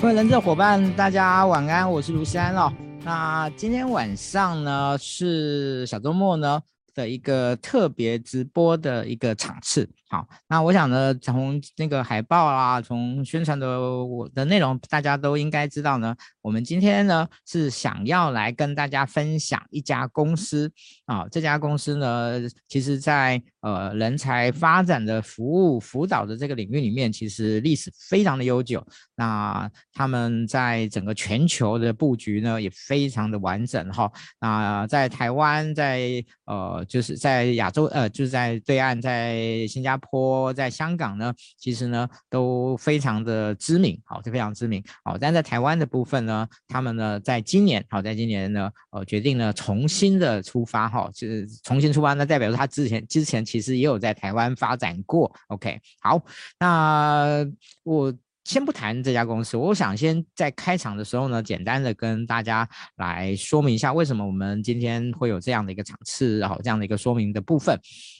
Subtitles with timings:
[0.00, 2.72] 各位人质伙伴，大家晚安，我是卢山哦。
[3.04, 6.60] 那今天晚上呢是小周末呢
[6.94, 9.88] 的一个特别直播的一个场次。
[10.14, 16.14] 好，那我想呢，从那个海报啊，从宣传的我的内容，大家都应该知道呢。
[16.40, 20.70] 我们今天呢是想要来跟大家分享一家公司
[21.06, 28.86] 啊，这家公司呢，其实在呃人才发展的服务辅导的这个领域里面，其实历史非常的悠久。
[29.16, 34.08] 那他们在整个全球的布局呢，也非常的完整哈。
[34.38, 40.03] 那在台湾，在呃就是在亚洲呃就是在对岸，在新加坡。
[40.10, 56.22] 坡在香港呢，其实呢都非常的知名，好，是非常知名，好，但在台湾的部分呢，他们呢在今年，好，在今年呢，呃，决定呢重新的出发，哈，就是重新出发，那代表说他之前之前其实也有在台湾发展过，OK，好，
[56.58, 57.46] 那
[57.82, 58.14] 我。
[58.44, 67.78] 先不谈这家公司，我想先在开场的时候呢，简单的跟大家来说明一下，为什么我们今天会有这样的一个场次，然后这样的一个说明的部分。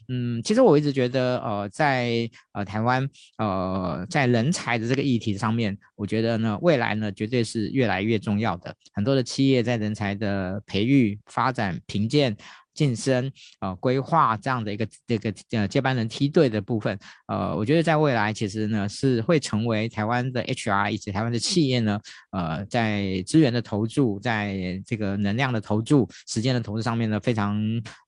[0.08, 8.74] 嗯，其实我一直觉得，呃，在呃台湾，呃，在人才的这个议题上面，我觉得呢，未来呢，绝对是越来越重要的。
[8.94, 12.34] 很多的企业在人才的培育、发展、评鉴。
[12.74, 13.30] 晋升
[13.60, 22.00] 啊，规划这样的一个这个呃接班人梯队的部分，呃，我觉得在未来其实呢是会成为台湾的 HR 以及台湾的企业呢，
[22.32, 27.58] 呃，在资源的投注，在这个能量的投注、时间的投资上面呢，非常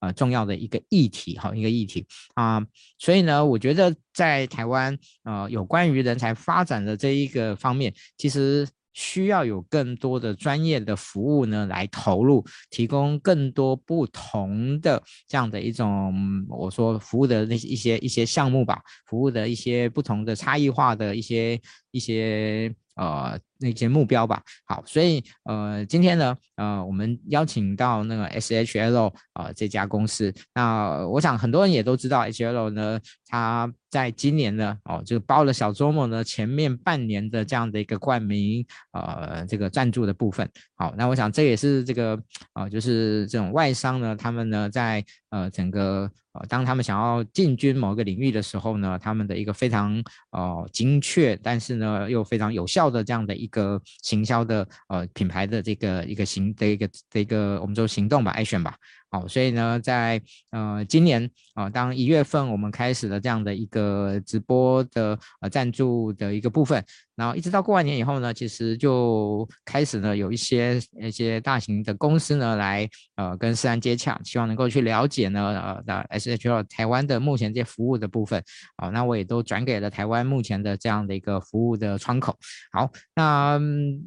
[0.01, 2.61] 呃重要的一个议题哈，一个议题啊，
[2.99, 8.67] 所以呢，我觉得在台湾呃有关于人才发展的这一个方面，其实。
[8.97, 16.15] 需要有更多的专业的服务呢，来投入，提供更多不同的这样的一种，
[16.49, 21.61] 我说服务的那一些一些项目吧，服务的一些不同的差异化的一些
[21.97, 22.75] 一些。
[22.97, 24.43] 呃，那些目标吧。
[24.65, 30.33] 好，所以呃，今天呢，呃，我们邀请到那个 SHL 呃这家公司。
[30.55, 40.49] 那我想很多人也都知道，SHL 呢，它在今年呢，哦，就包了小周末呢前面半年的这样的一个冠名，呃，这个赞助的部分。
[40.77, 42.15] 好，那我想这也是这个
[42.55, 45.05] 啊、呃，就是这种外商呢，他们呢在
[45.37, 46.47] 呃整个呃。
[46.49, 58.75] 当他们想要进军某个领域的时候呢，他们的一个非常呃精确，但是呢又非常有效的这样的一个行销的呃品牌的这个一个行的一个的一个我们说行动吧，action 吧。
[59.09, 61.25] 好，所以呢，在呃今年
[61.55, 66.85] 啊、呃，当一月份我们开始了这样的一个直播的呃赞助的一个部分，
[67.15, 78.43] 然后一直到过完年以后呢，其实就开始呢有一些一些大型的公司呢来呃跟思安接洽，希望能够去了解呢呃的 SHL 台湾的目前这些服务的部分，
[78.77, 82.37] 好，那我也都转给了台湾目前的这样的一个服务的窗口。
[82.73, 83.59] 好，那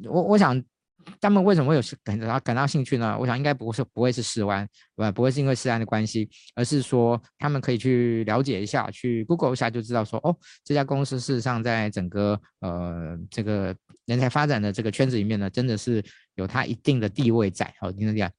[0.04, 0.62] 我我想。
[1.20, 3.16] 他们为什么会有感到感到兴趣呢？
[3.18, 13.74] 我想应该不是不会是思安，不不会是因为思安的关系，而是说他们可以去了解一下，去 Google 一下就知道说哦，这家公司事实上在整个呃这个
[14.06, 16.02] 人才发展的这个圈子里面呢，真的是
[16.34, 18.30] 有它一定的地位在，好，听得见？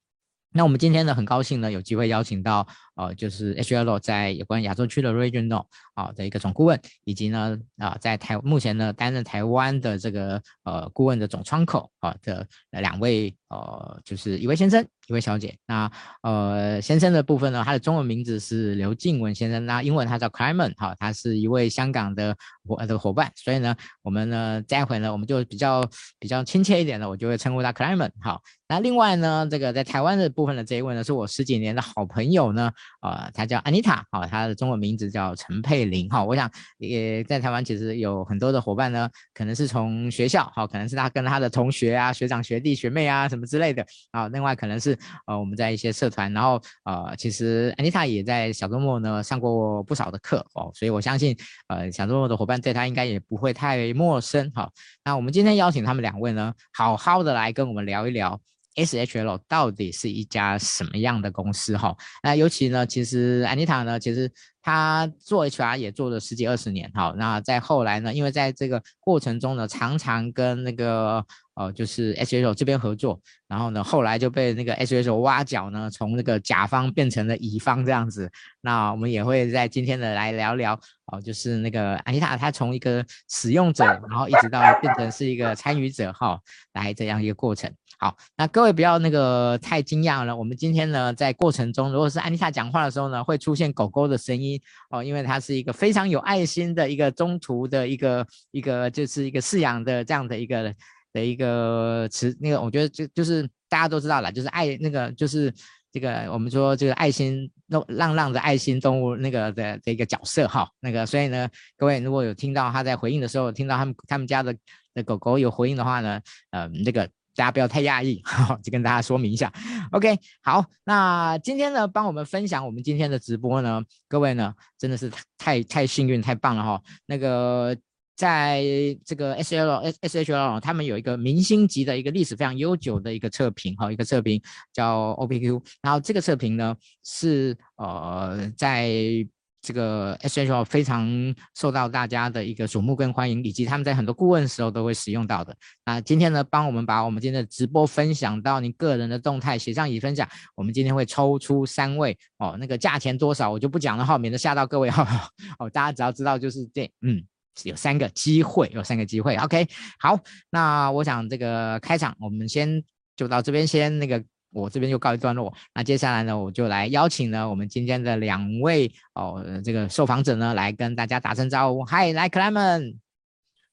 [0.54, 15.58] 那我们今天呢，很高兴呢，有机会邀请到，呃，就是 HL 在有关亚洲区的 Regional 啊的一个总顾问，以及呢，啊，在台目前呢担任台湾的这个呃顾问的总窗口啊的两位，呃，就是一位先生，一位小姐。
[15.66, 15.92] 那
[16.22, 22.36] 呃先生的部分呢，他的中文名字是刘静文先生，那英文他叫 Climan 哈，他是一位香港的
[22.68, 25.88] 伙的伙伴，所以呢，我们呢待会呢，我们就比较
[26.20, 28.42] 比较亲切一点的，我就会称呼他 Clement 好。
[28.68, 32.72] 那另外呢，这个在台湾的部分的这一位呢，是我十几年的好朋友呢，
[33.02, 51.36] 呃，他叫 Anita，好，他的中文名字叫陈佩玲，好，我想也在台湾其实有很多的伙伴呢，可能是从学校，好，可能是他跟他的同学啊、学长、学弟、学妹啊什么之类的，啊，另外可能是呃我们在一些社团，然后呃，其实 Anita 也在小周末呢上过不少的课哦，所以我相信
[51.68, 54.72] 呃小周末的伙伴对他应该也不会太陌生，好，
[55.04, 58.40] 那我们今天邀请他们两位呢，好好的来跟我们聊一聊。
[58.76, 61.78] SHL 到底是一家什么样的公司？
[61.78, 64.32] 哈，那尤其呢，其实安妮塔呢，其实
[64.62, 71.26] 她做 HR 也做了十几二十年，哈，那在后来呢，因为在这个过程中呢，常常跟那个
[71.62, 78.30] 呃，就是 SHL 这边合作，然后呢，后来就被那个 SHL 挖角呢，从那个甲方变成了乙方这样子。
[78.62, 80.74] 那我们也会在今天的来聊聊，
[81.12, 86.40] 哦，就是那个安妮塔她从一个使用者，然后一直到变成是一个参与者，哈，
[86.74, 87.72] 来这样一个过程。
[88.00, 90.36] 好，那各位不要那个太惊讶了。
[90.36, 94.60] 我们今天呢，在过程中，如果是安妮塔讲话的时候呢，会出现狗狗的声音
[94.90, 100.74] 哦，因为它是一个非常有爱心的一个中途的一个一个就是一个饲养的这样的一个
[101.14, 105.54] 的一个词，那个我觉得就就是大家都知道了，就是爱那个就是
[105.92, 107.50] 这个我们说这个爱心
[107.88, 114.56] 浪浪的爱心动物那个的的一个角色哈，那个所以呢，各位如果有听到他在回应的时候，听到他们他们家的
[114.94, 116.22] 的狗狗有回应的话呢，
[116.52, 117.10] 呃，那个。
[117.34, 119.52] 大家不要太讶异， 哈，就跟大家说明一下。
[119.94, 126.82] OK，好，那今天呢，帮我们分享我们今天的直播呢，各位呢，真的是太太幸运，太棒了哈。
[127.06, 127.74] 那个
[128.22, 128.64] 在
[129.04, 134.40] 这个 S L S S H L 他们有一个明星级的一个历史非常悠久的一个测评哈，一个测评
[134.72, 139.28] 叫 OPQ，然后这个测评呢是呃在。
[139.64, 141.08] 这个 SHL 非常
[141.56, 145.56] 受到大家的一个瞩目跟欢迎，以及他们在很多顾问时候都会使用到的。
[145.86, 150.28] 那今天呢，帮我们把我们今天的直播分享到您个人的动态，写上已分享。
[150.56, 155.30] 我们今天会抽出三位哦，那个价钱多少我就不讲了哈，免得吓到各位哈。
[155.60, 157.24] 哦，大家只要知道就是这，嗯，
[157.64, 159.36] 有三个机会，有三个机会。
[159.36, 159.68] OK，
[160.00, 160.20] 好，
[160.50, 162.84] 那我想这个开场我们先
[163.16, 164.24] 就到这边先那个。
[164.54, 171.86] 我这边就告一段落，那接下来呢，我就来邀请呢我们今天的两位哦，这个受访者呢来跟大家打声招呼。
[171.86, 172.98] 嗨，来，Clement。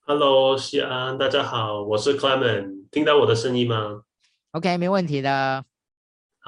[0.06, 4.02] Hello，西安，大家好，我是 Clement，听到我的声音吗
[4.52, 5.64] ？OK，没问题的。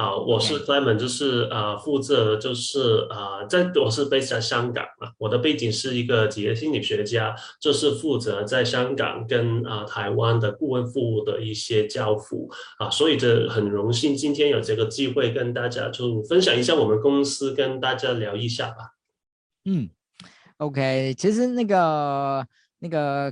[0.01, 18.95] 好，我是 Clement，就是呃负责就是呃在我是 base 在香港嘛，我的背景是一个职业心理学家，就是负责在香港跟啊、呃、台湾的顾问服务的一些交付啊，所以这很荣幸今天有这个机会跟大家就分享一下我们公司，跟大家聊一下吧。
[19.67, 19.91] 嗯
[20.57, 22.47] ，OK，其实那个
[22.79, 23.31] 那个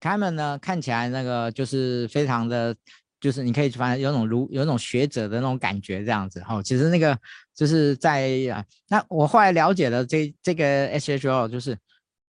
[0.00, 2.76] Clement 呢，看起来那个就是非常的。
[3.20, 7.18] 就是你可以发现有种如有种学者的那种感觉这样子哈，其实那个
[7.54, 11.76] 就是在啊，那我后来了解了这这个 SHO 就是。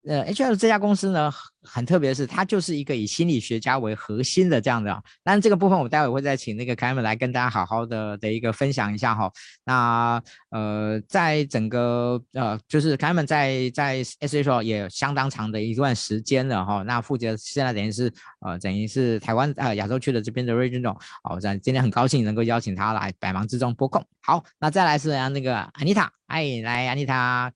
[0.07, 1.33] 呃，HL 这家公司呢，
[1.63, 4.91] 很特别是，它就是一个以心理学家为核心的这样的。
[5.25, 9.29] 当然，这个部分我待会会再请那个凯文来跟大家好好的的一个分享一下哈。
[9.65, 16.85] 那呃，在整个呃，就是凯文在在 SHL 也相当长的一段时间了哈。
[16.85, 18.13] 那负责现在等于是
[18.43, 20.97] 呃，等于是台湾呃亚洲区的这边的 regional。
[21.25, 24.01] 好，在今天很高兴能够邀请他来百忙之中拨空。
[24.23, 27.51] 好，那再来是那个 Anita，哎，来 Anita。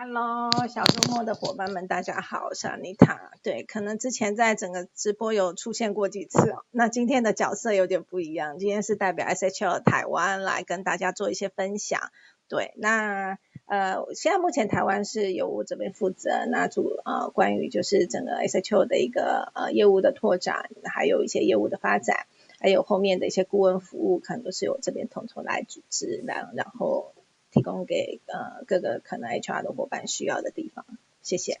[0.00, 3.18] Hello，小周末的伙伴们，大家好，我是 Anita。
[3.42, 6.62] 对，可能之前在整个直播有出现过几次哦。
[6.70, 12.00] 那今天的角色有点不一样，今天是代表 SHL 台湾来跟大家做一些分享。
[12.48, 22.28] 对，那呃，现在目前台湾是由我这边负责，那主呃关于就是整个 SHL 的一个呃业务的拓展，还有一些业务的发展，
[22.60, 27.14] 还有后面的一些顾问服务，可能都是由这边统筹来组织，然然后。
[27.50, 30.84] 提供给呃各个可能 HR 的伙伴需要的地方，
[31.22, 31.60] 谢谢。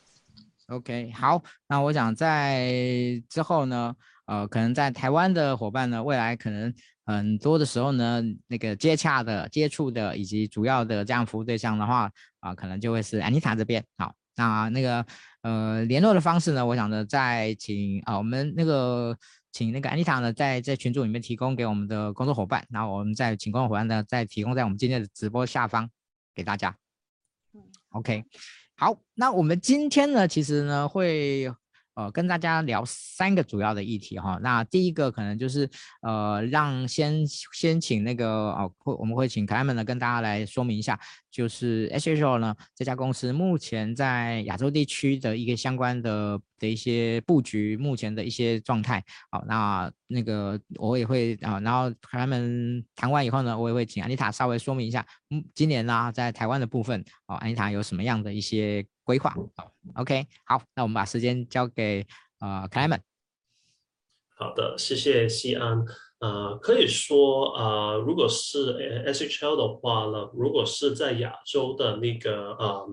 [0.66, 3.96] OK，好，那我想在之后呢，
[4.26, 6.74] 呃，可能在台湾的伙伴呢，未来可能
[7.06, 12.10] 很多的时候呢，那个接洽的、接触的以及主要的这样服务对象的话，
[12.40, 13.82] 啊、可能就会是 Anita 这边。
[13.96, 15.06] 好，那那个
[15.42, 19.16] 呃联络的方式呢，我想呢再请啊、我们那个。
[19.58, 25.90] 请那个 Anita 呢，在在群组里面提供给我们的工作伙伴，然后我们再请工作伙伴呢，再提供在我们今天的直播下方
[26.32, 26.76] 给大家。
[27.88, 28.24] OK，
[28.76, 31.52] 好，那我们今天呢，其实呢会。
[31.98, 34.38] 呃，跟大家聊三个主要的议题哈。
[34.40, 35.68] 那第一个可能就是
[36.00, 40.96] 呃，让先先请那个哦，会我们会请凯文呢跟大家来说明一下，
[41.28, 49.02] 就是 SHL 呢这家公司目前在亚洲地区的一个相关的的一些布局，目前的一些状态。
[49.32, 58.86] 好，那那个我也会啊，然后凯文谈完以后呢，我也会请安妮塔稍微说明一下，嗯，今年呢在台湾的部分，哦，安妮塔有什么样的一些。
[59.08, 62.06] 规划好，OK，好，那我们把时间交给
[62.40, 63.00] 呃 Clement。
[64.36, 65.82] 好的，谢谢西安。
[66.18, 68.74] 呃，可以说呃，如果是
[69.06, 72.86] SHL 的话呢，如果是在亚洲的那个呃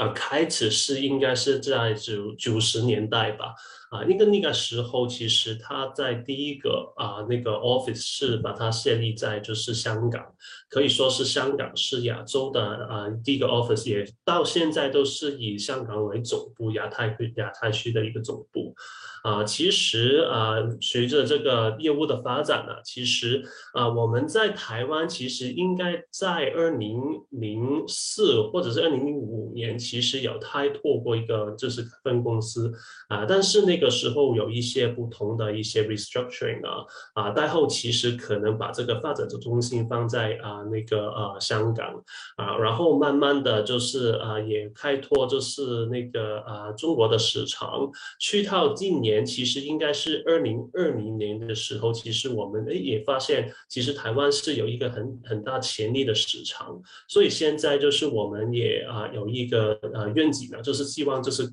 [0.00, 3.54] 呃开始是应该是在九九十年代吧。
[3.90, 10.24] 啊，那个那个时候，其实他在第一个啊那个 office 是把它设立在就是香港，
[10.68, 18.74] 可以说是香港是亚洲的啊第一个 office，也到现在都是以香港为总部，亚太区亚太区的一个总部。
[19.22, 26.96] 啊，其实啊，随着这个业务的发展呢，其实啊，我们在台湾其实应该在二零
[27.30, 32.72] 零四或者是二零零五年，其实有开拓过一个就是分公司
[33.08, 42.02] 啊，但是那那个时候有一些不同的一些 restructuring 啊，啊，代后其实可能把这个发展的中心放在啊那个呃香港
[42.36, 61.52] 啊，然后慢慢的就是啊也开拓就是那个啊中国的市场，去到今年其实应该是二零二零年的时候，其实我们诶也发现，其实台湾是有一个很很大潜力的市场，所以现在就是我们也啊有一个呃愿景呢，就是希望就是。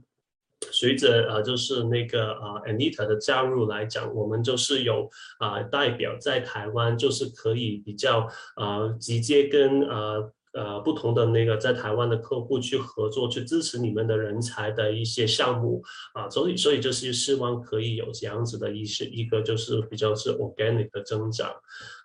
[0.72, 10.16] 随着啊，就是那个啊，Anita 的加入来讲，我们就是有啊代表在台湾，就是可以比较啊直接跟啊
[10.54, 15.82] 呃不同的那个在台湾的客户去合作，去支持你们的人才的一些项目
[16.14, 21.50] 啊，所以所以就是希望可以有这样子的一些一个就是比较是 organic 的增长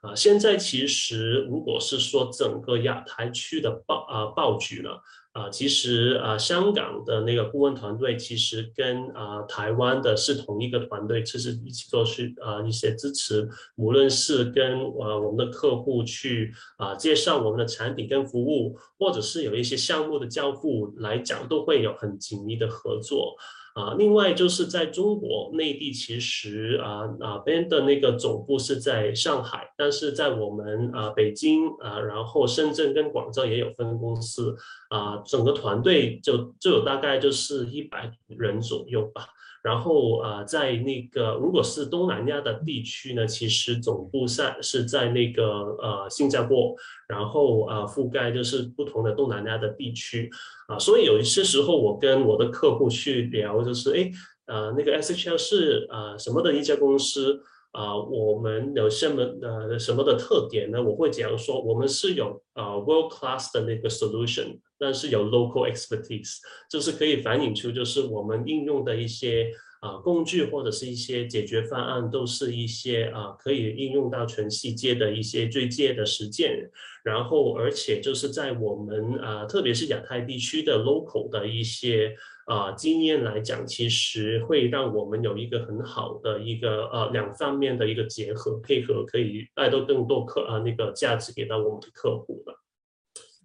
[0.03, 0.15] 啊。
[0.15, 4.91] 现在其实如果是说整个亚太区的报啊报局呢。
[5.39, 23.37] 啊，其实啊，香港的那个顾问团队其实跟啊台湾的是同一个团队，其实一起做去啊一些支持，无论是跟啊我们的客户去啊介绍我们的产品跟服务，或者是有一些项目的交付来讲，都会有很紧密的合作。
[23.79, 34.57] 啊，另外就是在中国内地，其实啊啊边的那个总部是在上海，但是在我们啊北京啊，然后深圳跟广州也有分公司
[34.89, 39.29] 啊，整个团队就就有大概就是一百人左右吧。
[39.63, 46.75] 然后啊，在那个如果是东南亚的地区呢，其实总部在是在那个呃新加坡，
[47.09, 50.31] 然后啊覆盖就是不同的东南亚的地区
[50.69, 54.11] 啊，所以有一些时候我跟我的客户去聊，就是哎
[54.47, 57.43] 呃那个 SHL 是呃什么的一家公司。
[57.79, 60.83] 啊，我们有什么呃什么的特点呢？
[60.83, 76.69] 我会讲说，我们是有啊 world class 的那个 solution，但是有 local expertise，就是可以反映出就是我们应用的一些啊工具或者是一些解决方案，都是一些啊可以应用到全世界的一些最佳的实践。
[77.05, 82.17] 然后而且就是在我们啊特别是亚太地区的 local 的一些。
[82.49, 92.59] 啊，经验来讲，其实会让我们有一个很好的一个呃两方面的一个结合配合，可以带到更多客啊那个价值给到我们的客户了。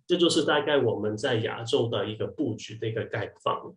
[0.08, 3.76] 这就是大概我们在亚洲的一个布局的一个概况。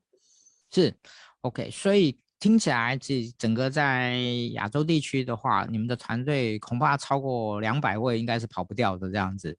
[0.71, 0.95] 是
[1.41, 4.17] ，OK，所以听起来这整个在
[4.53, 9.59] 亚洲地区的话，你们的团队恐怕超过两百位，应该是跑不掉的这样子。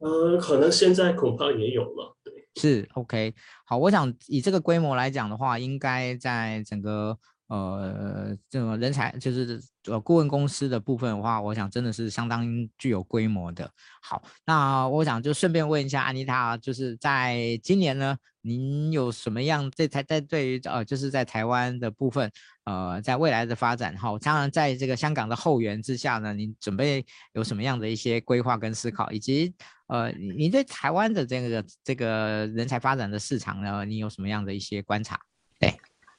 [0.00, 2.14] 呃，可能现在恐怕也有了。
[2.56, 3.32] 是 OK，
[3.64, 12.44] 好，我想以这个规模来讲的话，应该在整个呃这个人才就是呃顾问公司的部分的话，我想真的是相当
[12.76, 13.70] 具有规模的。
[14.02, 22.28] 好，那我想就顺便问一下安妮塔，就是在今年呢，您有什么样在台在对于呃就是在台湾的部分
[22.64, 29.54] 呃在未来的发展哈，当然在这个香港的后援之下呢，您准备有什么样的一些规划跟思考，以及。
[29.88, 35.18] 呃，你对台湾的这个这个人才发展的市场呢，你有什么样的一些观察？
[35.58, 35.74] 对，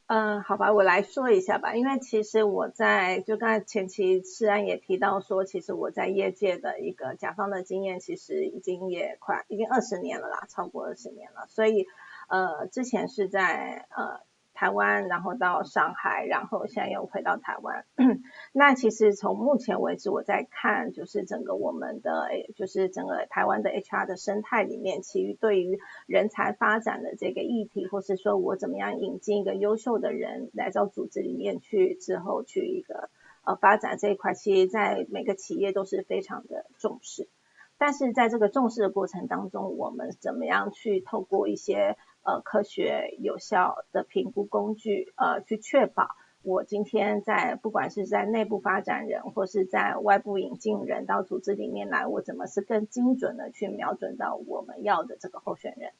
[0.08, 1.76] 嗯，好吧，我来说一下吧。
[1.76, 11.46] 因为其实我在就刚才前期世安也提到说，其实我在业界的一个甲方的经验，其实已经也快已经二十年了啦，超过二十年了。
[11.48, 11.86] 所以
[12.28, 14.28] 呃，之前是在呃。
[14.60, 17.86] 台湾，然后到上海，然后现在又回到台湾。
[18.52, 33.10] 那其实从目前为止，我在看，就是整个我们的，就是整个台湾的 HR 的生态里面，其余对于人才发展的这个议题，或是说我怎么样引进一个优秀的人来到组织里面去，之后去一个
[33.46, 37.30] 呃发展这一块，其实在每个企业都是非常的重视。
[37.78, 41.96] 但是在这个重视的过程当中，我们怎么样去透过一些
[42.30, 46.10] 呃，科学有效的评估工具，呃，去确保
[46.44, 55.92] 我今天在不管是在内部发展人，或是在外部引进人到组织里面来，我怎么是更精准的去瞄准到我们要的这个候选人。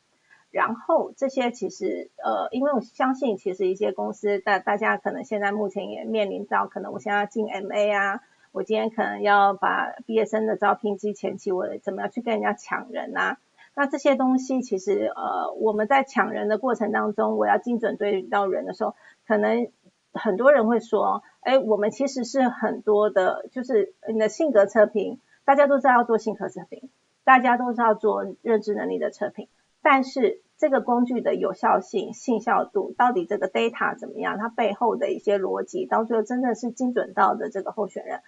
[0.52, 8.22] 然后这些其实，呃，因为我相信，其实一些公司大大家可能现在目前也面临到，可能我现在要进 MA 啊，
[8.52, 13.40] 我今天可能要把毕业生的招聘季前期，我怎么样去跟人家抢人啊？
[13.80, 18.94] 那这些东西其实，呃，我们在抢人的过程当中，我要精准对到人的时候，
[19.26, 19.72] 可能
[20.12, 26.90] 很多人会说，哎，我们其实是很多的，就是你的性格测评，大家都知道要做性格测评，
[27.24, 29.48] 大家都知道做认知能力的测评，
[29.82, 38.20] 但是这个工具的有效性、信效度，到底这个 data 怎么样，它背后的一些逻辑，到最后真的是精准到的这个候选人。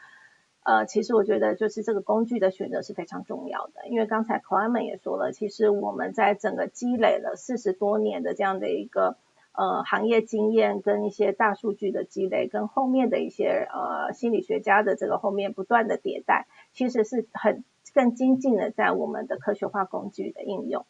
[0.71, 9.17] 呃，其实我觉得就是这个工具的选择是非常重要的，因为刚才 Clement 也说了，其实我们在整个积累了四十多年的这样的一个
[9.51, 20.85] 呃行业经验跟一些大数据的积累，跟后面的一些呃心理学家的这个后面不断的迭代，其实是很更精进的在我们的科学化工具的应用。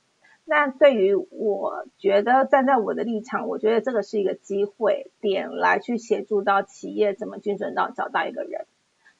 [0.45, 8.67] 那对于我觉得站在我的立场，我觉得这个是一个机会点来去协助到企业怎么精准到找到一个人。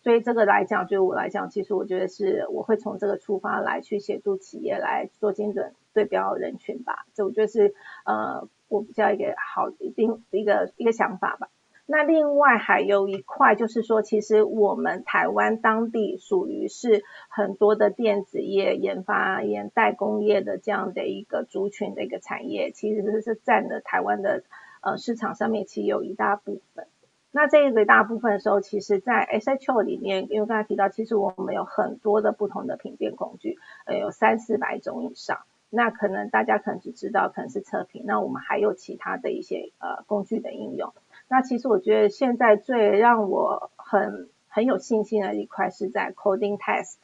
[0.04, 7.06] 所以这个来讲，对我来讲，其实我觉得是我会从这个出发来去协助企业来做精准对标人群吧。
[7.14, 11.50] 这我觉得是呃我比较一个好一定一个一个想法吧。
[11.86, 24.44] 那另外还有一块就是说，其实我们台湾当地属于是很多的电子业研发、研代工业的这样的一个族群的一个产业，其实是占了台湾的
[24.82, 26.88] 呃市场上面其实有一大部分。
[27.32, 35.40] 那这个大部分的时候，其实在 SHO 里面，因为刚才提到，其实我们有很多的不同的品鉴工具，呃，有三四百种以上。
[35.74, 40.94] 那可能大家可能只知道可能是测评，那我们还有其他的一些呃工具的应用。
[41.30, 46.98] 那其实我觉得现在最让我很很有信心的一块是在 coding test。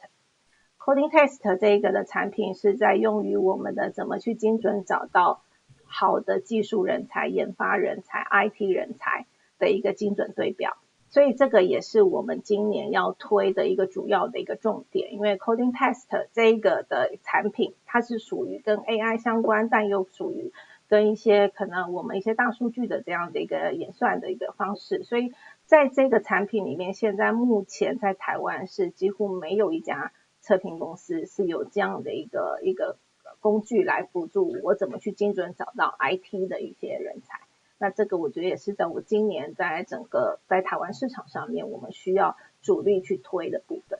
[0.78, 5.40] coding test 这一个的产品是在用于我们的怎么去精准找到
[5.86, 9.24] 好的技术人才、研发人才、IT 人才
[9.58, 10.76] 的一个精准对标。
[11.10, 20.52] 所以这个也是我们今年要推的一个主要的一个重点，因为 coding test 这一个的产品，它是属于跟 AI 相关，但又属于
[20.86, 25.32] 跟一些可能我们一些大数据的这样的一个演算的一个方式，所以
[25.64, 30.12] 在这个产品里面，现在目前在台湾是几乎没有一家
[30.42, 32.98] 测评公司是有这样的一个一个
[33.40, 37.40] 工具来辅助我怎么去精准找到 IT 的一些人才。
[37.78, 43.98] 那这个我觉得也是在我今年在整个在台湾市场上面，我们需要主力去推的部分。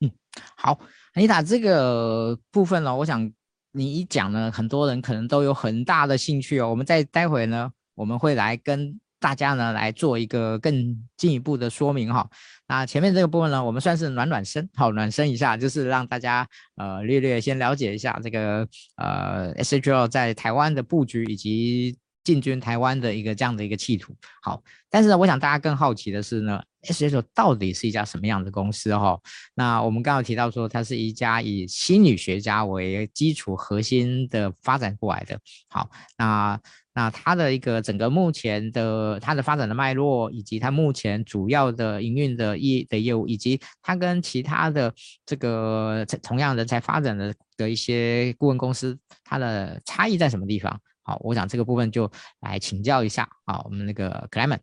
[0.00, 0.10] 嗯，
[0.56, 0.78] 好，
[1.14, 3.32] 安妮塔这个部分呢，我想。
[3.74, 6.68] 你一讲呢，很多人可能都有很大的兴趣哦。
[6.68, 12.28] 我们再待会呢，我们会来跟大家呢来做一个更进一步的说明哈。
[12.68, 21.96] 那前面这个部分呢，我们算是暖暖身，好，暖身一下，就是让大家呃略略先了解一下这个呃 SHL 在台湾的布局以及。
[22.24, 29.18] 进军台湾的一个这样的一个企图，好，但是呢，我想大家更好奇的是呢，SHL 到底是一家什么样的公司哈？
[29.54, 36.60] 那我们刚刚提到说，它是一家以心理学家为基础核心的发展过来的，好，那
[36.94, 44.94] 那它的一个整个目前的它的发展的脉络，以及它目前主要的营运的业的业务，以及它跟其他的
[45.26, 50.80] 这个同样人才发展的的一些顾问公司，它的差异在什么地方？
[51.02, 52.10] 好，我想这个部分就
[52.40, 54.60] 来请教一下啊，我们那个 c l e m e n。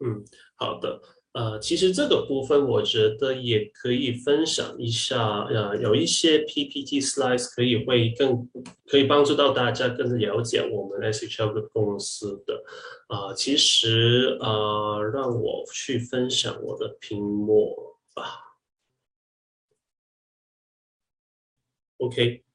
[0.00, 0.24] 嗯，
[0.56, 1.00] 好的，
[1.32, 8.48] 呃，其实这个部分我觉得也可以分享一下，呃，有一些 PPT slides 可以会更
[8.86, 12.62] 可以帮助到大家更了解我们 SHL 的公司的，
[13.08, 18.44] 啊、其实呃，让我去分享我的屏幕吧。
[21.98, 22.47] OK。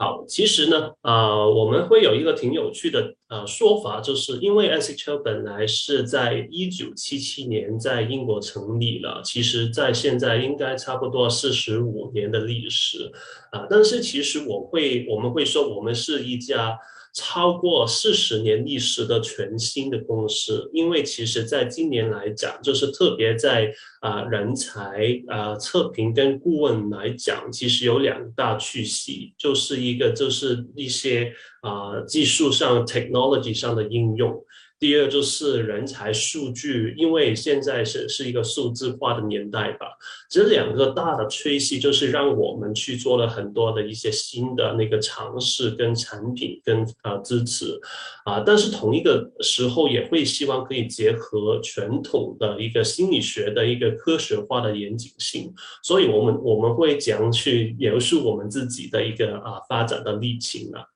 [0.00, 13.12] 好，其实呢，呃，我们会有一个挺有趣的呃说法，就是因为 SHL 本来是在一九七七年在英国成立了，其实在现在应该差不多四十五年的历史，
[13.52, 16.78] 啊、但是其实我会我们会说我们是一家。
[17.12, 34.42] 超过四十年历史的全新的公司，因为其实在今年来讲，就是特别在啊、人才啊、测评跟顾问来讲，其实有两大趋势，就是一个就是一些啊、技术上 technology 上的应用。
[34.80, 39.86] 第二就是人才数据，因为现在是是一个数字化的年代吧，
[40.30, 47.78] 这两个大的趋势就是让我们去做了很多的一些新的那个尝试跟产品跟啊、支持
[48.24, 60.86] 啊，但是同一个时候也会希望可以结合传统的一个心理学的一个科学化的严谨性，所以我们我们会讲去描述我们自己的一个啊发展的历程啊。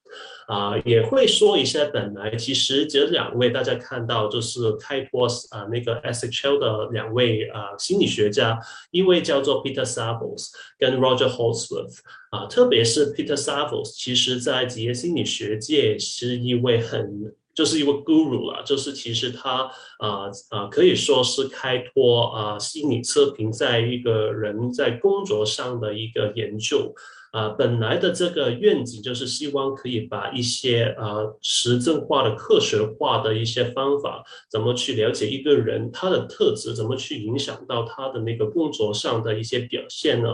[0.47, 8.59] 啊、也会说一下，本来其实这两位大家看到就是开拓啊、那个 SHL 的两位啊、心理学家，
[8.91, 11.99] 一位叫做 Peter Savos 跟 Roger Holsworth
[12.31, 26.93] 啊、特别是 Peter Savos，其实在职业心理学界是一位很就是一位 guru 啊，就是其实他啊啊、可以说是开拓啊、心理测评在一个人在工作上的一个研究。
[27.35, 40.29] 啊，本来的这个愿景就是希望可以把一些呃实证化的科学化的一些方法，怎么去了解一个人他的特质，怎么去影响到他的那个工作上的一些表现呢？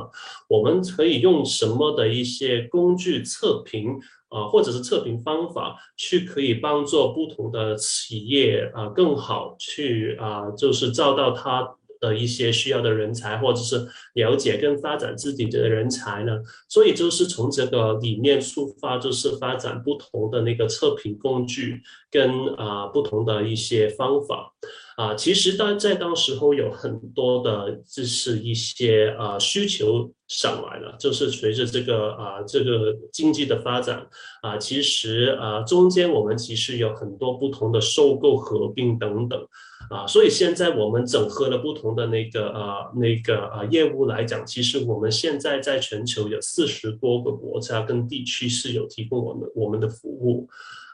[0.46, 11.76] 我们可以用什么的一些工具测评啊，或者是测评方法，去可以帮助不同的企业啊更好去啊，就是找到他。
[12.00, 24.52] 的一些需要的人才，或者是了解跟发展自己的人才呢，所以就是从这个理念出发，就是发展不同的那个测评工具跟啊不同的一些方法。
[25.00, 34.06] 啊，其实当在当时候有很多的就是一些啊需求上来了，就是随着这个啊这个经济的发展
[34.42, 39.40] 啊，其实啊中间我们其实有很多不同的收购合并等等。
[39.88, 50.46] 啊，所以现在我们整合了不同的那个啊那个啊业务来讲，其实我们现在在全球有四十多个国家跟地区是有提供我们我们的服务。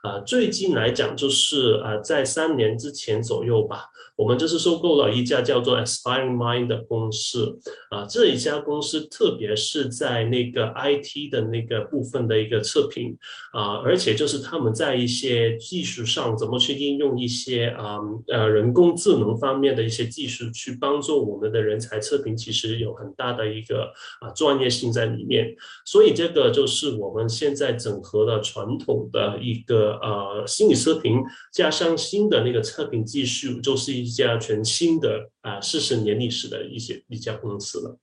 [0.03, 7.59] 啊，最近来讲就是啊，在三年之前左右吧，我们就是收购了一家叫做 Aspiring Mind 的公司。
[7.91, 13.17] 啊，这一家公司特别是在那个 IT 的那个部分的一个测评
[13.53, 25.55] 啊，而且就是他们在一些技术上怎么去应用一些啊呃人工智能方面的一些技术去帮助我们的人才测评，其实有很大的一个啊专业性在里面。
[25.85, 29.86] 所以这个就是我们现在整合了传统的一个。
[30.03, 31.22] 呃，心理测评
[31.53, 37.99] 加上新的那个测评技术，就是一家全新的啊四十年历史的一些一家公司了。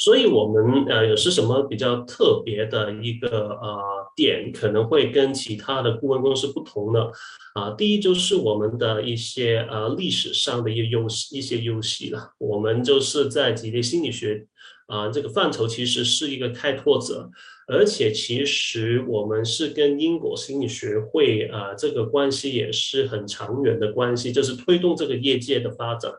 [0.00, 3.82] 所以，我们呃有是什么比较特别的一个呃
[4.14, 7.10] 点，可能会跟其他的顾问公司不同呢？
[7.54, 12.30] 啊，第一就是我们的一些呃历史上的一些优势一些优势了。
[12.38, 14.46] 我们就是在职业心理学
[14.88, 17.30] 啊这个范畴，其实是一个开拓者。
[17.70, 26.10] 而且其实我们是跟英国心理学会啊，这个关系也是很长远的关系，就是推动这个业界的发展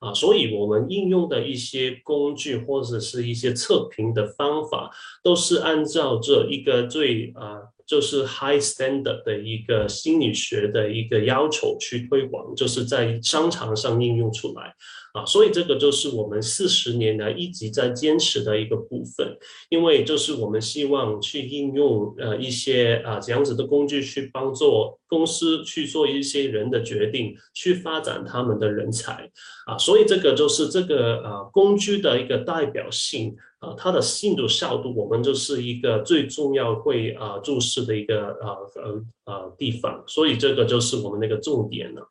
[0.00, 4.90] 啊，所以我们应用的一些工具或者是一些测评的方法，
[5.22, 14.74] 都是按照这一个最啊，就是 high standard 的一个心理学的一个要求去推广，就是在商场上应用出来。
[15.16, 19.34] 啊，所以这个就是我们四十年来一直在坚持的一个部分，
[19.70, 29.30] 因为就是我们希望去应用呃一些啊这样子的工具去帮助公司去做一些人的决定，去发展他们的人才。
[29.64, 42.02] 啊，所以这个就是这个啊工具的一个代表性啊，它的信度效度，我们就是一个最重要会啊注视的一个啊呃呃地方，所以这个就是我们那个重点了。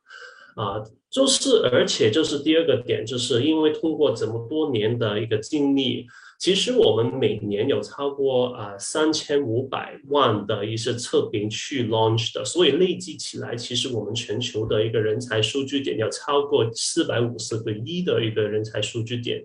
[0.56, 0.82] 啊，
[1.16, 6.06] 就是，而且就是第二个点，就是因为通过这么多年的一个经历，
[6.42, 19.42] 其实我们每年有超过啊三千五百万的一些测评去 launch 的，所以累计起来，其实我们全球的一个人才数据点要超过四百五十个亿的一个人才数据点，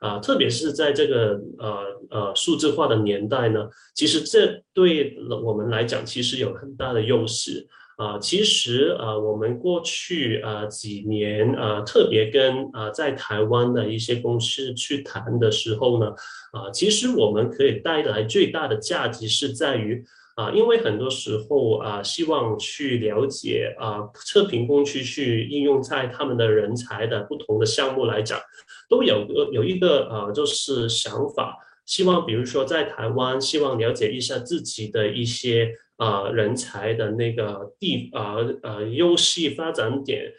[0.00, 7.68] 啊，特别是在这个呃呃数字化的年代呢，其实这对我们来讲，其实有很大的优势。
[8.00, 16.06] 啊，其实啊，我们过去啊几年啊，特别跟啊在台湾的一些公司去谈的时候呢，
[16.52, 20.02] 啊，其实我们可以带来最大的价值是在于
[20.34, 28.40] 啊，因为很多时候啊，希望去了解啊测评工具去应用在他们的人才的不同的项目来讲，
[28.88, 35.74] 都有个有一个啊，就是想法，希望比如说在台湾，希望了解一下自己的一些。
[36.00, 40.32] 啊、人才的那个地啊呃优势发展点，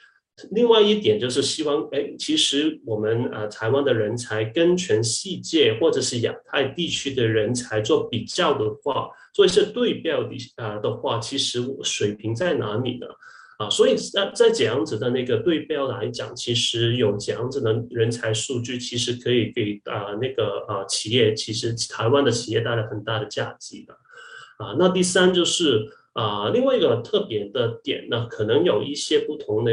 [0.50, 13.06] 另外一点就是希望，哎，其实我们啊、台湾的人才跟全世界或者是亚太地区的人才做比较的话，做一些对标的啊的话，其实水平在哪里呢？
[13.60, 23.95] 啊，所以在在这样子的那个对标来讲，其实有这样子的人才数据，其实可以给啊那个啊企业，其实台湾的企业带来很大的价值的。
[24.62, 29.71] 啊，那第三就是啊，另外一个特别的点呢，可能有一些不同的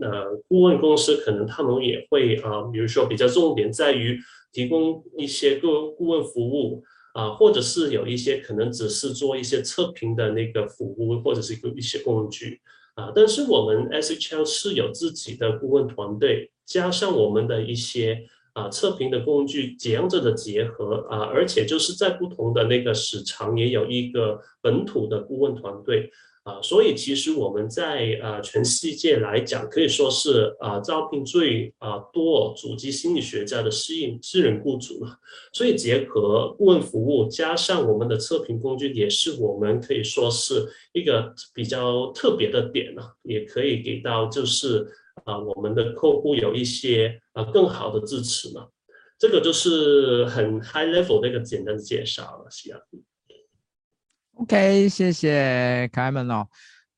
[0.00, 4.18] 呃顾问公司，可能他们也会啊，比如说比较重点在于
[4.50, 6.82] 提供一些顾顾问服务
[7.12, 12.60] 啊，或者是有一些可能只是做一些测评的那个服务，或者是一些工具
[12.94, 18.24] 啊，但是我们 SHL 是有自己的顾问团队，加上我们的一些。
[18.54, 26.10] 啊，测评的工具这样子的结合啊，而且就是在不同的那个市场也有一个本土的顾问团队
[26.44, 35.18] 啊，所以其实我们在啊全世界来讲，可以说是啊招聘最啊多主机心理学家的私人私人雇主了。
[35.52, 44.86] 所以结合顾问服务加上我们的测评工具，也是我们可以说是一个比较特别的点了，也可以给到就是
[45.24, 48.66] 啊我们的客户有一些啊更好的支持嘛。
[49.16, 52.80] 这个就是很 high level 的一个简单的介绍了，是啊。
[54.34, 56.46] OK，谢谢凯文哦。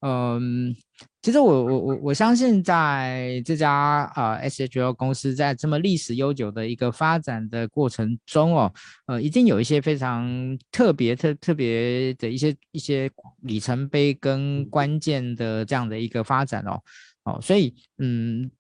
[0.01, 0.75] 嗯，
[1.21, 8.73] 其实我我我我相信，在这家呃 SHL 公司在这么历史悠久的一个发展的过程中哦，
[9.07, 13.11] 呃，一定有一些非常特别特特别的一些一些
[13.43, 16.81] 里程碑跟关键的这样的一个发展哦。
[17.27, 18.51] 哦，所以嗯，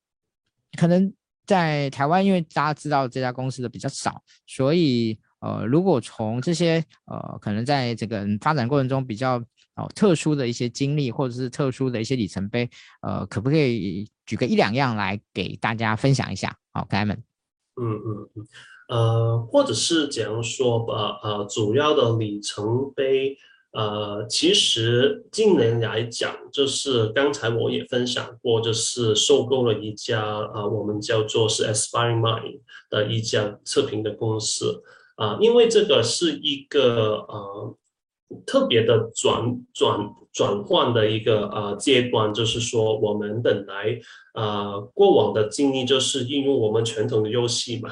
[0.76, 1.10] 可能
[1.46, 5.18] 在台湾，因为大家知道这家公司的比较少，所以。
[5.40, 9.36] 呃，如果从这些呃，可能在这个发展过程中比较
[9.74, 12.68] 哦特殊的一些经历，或者是特殊的一些里程碑，
[13.02, 16.56] 呃，可不可以举个一两样来给大家分享一下？
[16.72, 17.22] 好哦，开门。
[17.76, 18.46] 嗯嗯嗯，
[18.88, 23.36] 呃，或者是假如说吧，呃，主要的里程碑，
[23.76, 34.82] 呃，其实近年来讲，就是刚才我也分享过，就是收购了一家啊、我们叫做是 Aspiring Mind 的一家测评的公司。
[35.16, 37.76] 啊，因为这个是一个呃
[38.46, 44.00] 特别的转转转换的一个呃阶段，就是说我们本来
[44.32, 47.90] 呃过往的经历就是应用我们传统的游戏嘛，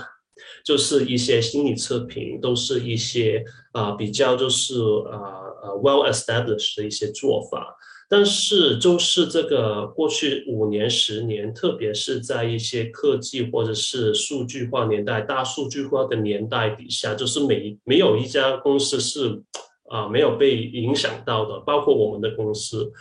[0.64, 7.74] 就是一些心理测评都是一些啊、比较就是呃呃 well established 的一些做法。
[8.07, 19.42] 但是，就是这个过去五年、十年，特别是在一些科技或者是数据化年代、大数据化的年代底下，就是没没有一家公司是
[19.88, 22.92] 啊没有被影响到的，包括我们的公司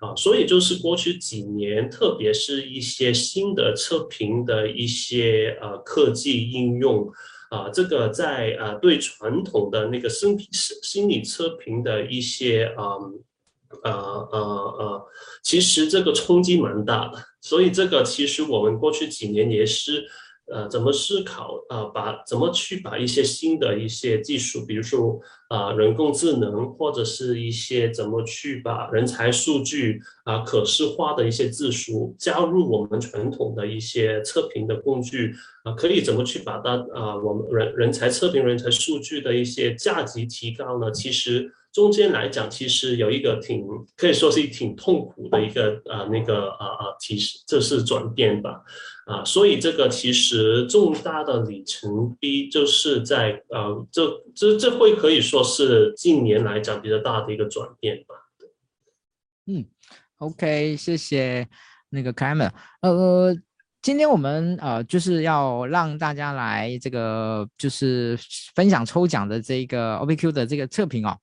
[0.00, 0.14] 啊。
[0.14, 7.10] 所以，就是过去几年，特别是一些新的测评的一些呃科技应用
[7.52, 10.48] 啊，这个在啊对传统的那个心理
[10.82, 12.96] 心理测评的一些啊。
[13.82, 15.02] 啊啊啊，
[15.42, 20.04] 其实这个冲击蛮大的，所以这个其实我们过去几年也是，
[20.52, 35.34] 呃，怎么思考啊、呃，把怎么去把一些新的一些技术，比如说啊、人工智能或者是一些怎么去把人才数据啊、可视化的一些字数加入我们传统的一些测评的工具
[35.64, 40.90] 啊、可以怎么去把它啊、我们人人才测评人才数据的一些价值提高呢？
[40.90, 41.50] 其实。
[41.72, 48.62] 中间来讲，其实有一个挺可以说是挺痛苦的一个呃那个呃呃提示，这是转变吧，
[49.06, 58.14] 啊，所以这个其实重大的里程碑就是在呃这这这会可以说是近年来讲比较大的一个转变吧。
[59.46, 59.64] 嗯
[60.18, 61.48] ，OK，谢谢
[61.88, 62.50] 那个 Clement，
[62.82, 63.34] 呃，
[63.80, 68.18] 今天我们呃就是要让大家来这个就是
[68.54, 71.16] 分享抽奖的这个 OPQ 的这个测评哦。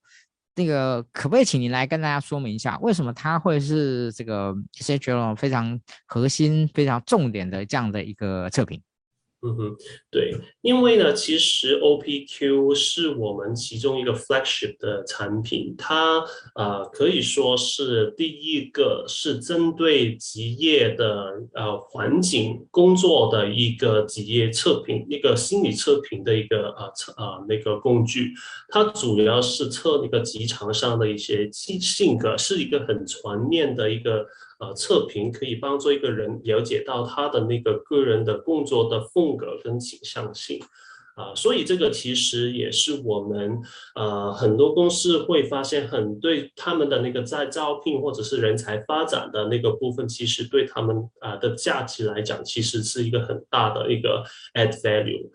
[0.59, 8.81] 那个可不可以请您来跟大家说明一下，为什么它会是这个 CHL 非常核心、非常重点的这样的一个测评？
[9.41, 9.75] 嗯哼，
[10.11, 16.21] 对，因为呢，其实 OPQ 是我们其中一个 flagship 的产品，它
[16.55, 28.33] 呃可以说是第一个是针对职业的呃环境工作的一个职业测评，一个心理测评的一个呃测呃那个工具，
[28.67, 34.25] 它主要是测那个职场上的一些性性格，是一个很全面的一个。
[34.59, 40.59] 呃，测评可以帮助一个人了解到他的那个个人的工作的风格跟倾向性，
[41.15, 43.57] 啊，所以这个其实也是我们
[43.95, 54.23] 呃很多公司会发现很对他们的那个在招聘或者是人才发展的那个部分，其实对他们啊的价值来讲，其实是一个很大的一个
[54.55, 55.29] add value。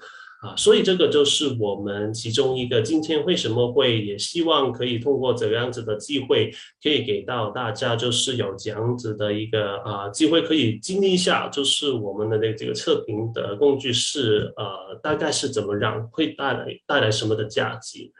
[0.44, 6.50] 啊，所以这个就是我们其中一个今天为什么会也希望可以通过这样子的机会，
[6.82, 18.12] 可以给到大家就是有这样子的一个啊机会，可以经历一下，就是我们的那这个测评的工具是呃大概是怎么样，会带来带来什么的价值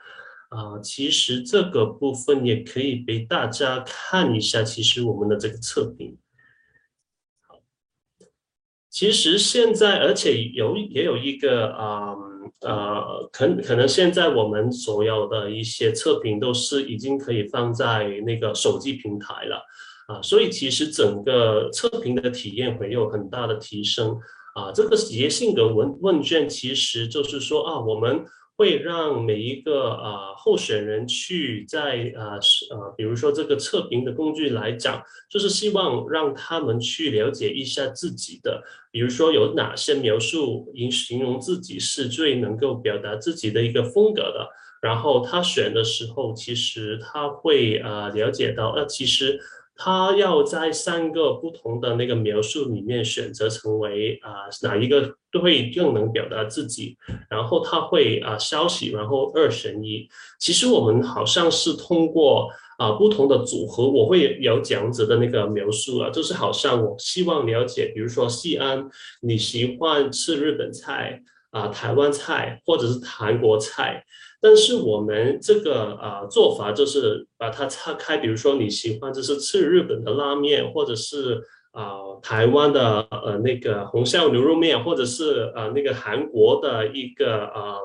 [0.49, 0.79] 啊？
[0.81, 6.17] 其实这个部分也可以给大家看一下，其实我们的这个测评。
[8.95, 12.15] 其实现在，而且有也有一个啊
[12.61, 19.61] 呃，可可能现在我们所有的一些测评都是已经可以放在那个手机平台了
[20.07, 24.17] 啊，所以其实整个测评的体验会有很大的提升
[24.55, 24.71] 啊。
[24.71, 28.23] 这个企业性格问问卷其实就是说啊，我们
[28.57, 32.39] 会让每一个啊、呃、候选人去在啊
[32.71, 44.47] 呃，比如说这个测评的工具来讲，就是希望让他们去了解一下自己的，比如说有哪些描述，形形容自己是最能够表达自己的一个风格的。
[44.81, 49.39] 然后他选的时候，其实他会啊、呃、了解到，呃，其实。
[49.75, 56.97] 他要在三个不同的那个描述里面选择成为啊、哪一个会更能表达自己，
[57.29, 60.07] 然后他会啊消息，然后二选一。
[60.39, 68.89] 其实我们好像是通过啊、不同的组合，我会有这样子的那个描述啊，就是好像我希望了解，比如说西安，
[69.21, 74.03] 你喜欢吃日本菜啊、台湾菜或者是韩国菜。
[74.41, 87.79] 但是我们这个啊、做法就是把它拆开，比如说你喜欢就是吃日本的拉面，或者是啊、台湾的呃那个红烧牛肉面，或者是呃那个韩国的一个呃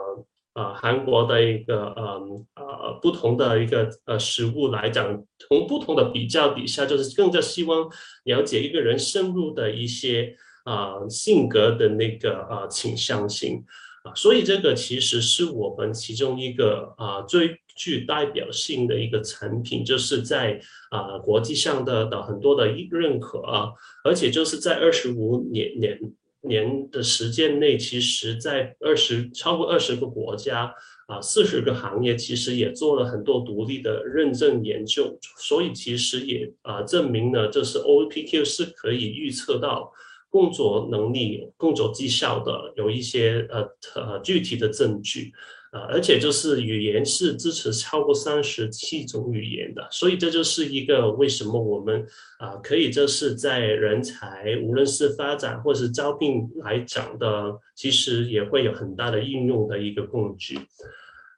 [0.54, 2.20] 呃韩国的一个呃
[2.56, 7.88] 呃不同的一个呃食物来讲，从不同的比较底下，就是更加希望
[8.24, 13.64] 了解一个人深入的一些啊、性格的那个啊、呃、倾向性。
[14.02, 20.60] 啊，所以这个其实是我们其中一个啊最具代表性的一个产品，就是在
[20.90, 23.70] 啊国际上的的很多的认可啊，
[24.04, 25.98] 而且就是在二十五年年
[26.42, 30.74] 年的时间内，其实在二十超过二十个国家
[31.06, 39.92] 啊四十个行业，其实也做了很多独立的认证研究，所以其实也啊证明了，就是 OPQ 是可以预测到。
[40.30, 45.32] 工作能力、工作绩效的有一些呃呃具体的证据，
[45.72, 52.06] 呃，而且就是语言是支持超过三十七种语言的，所以这就是一个为什么我们
[52.38, 60.56] 啊、可以就是在人才无论是发展或是招聘来讲的，其实也会有很大的应用的一个工具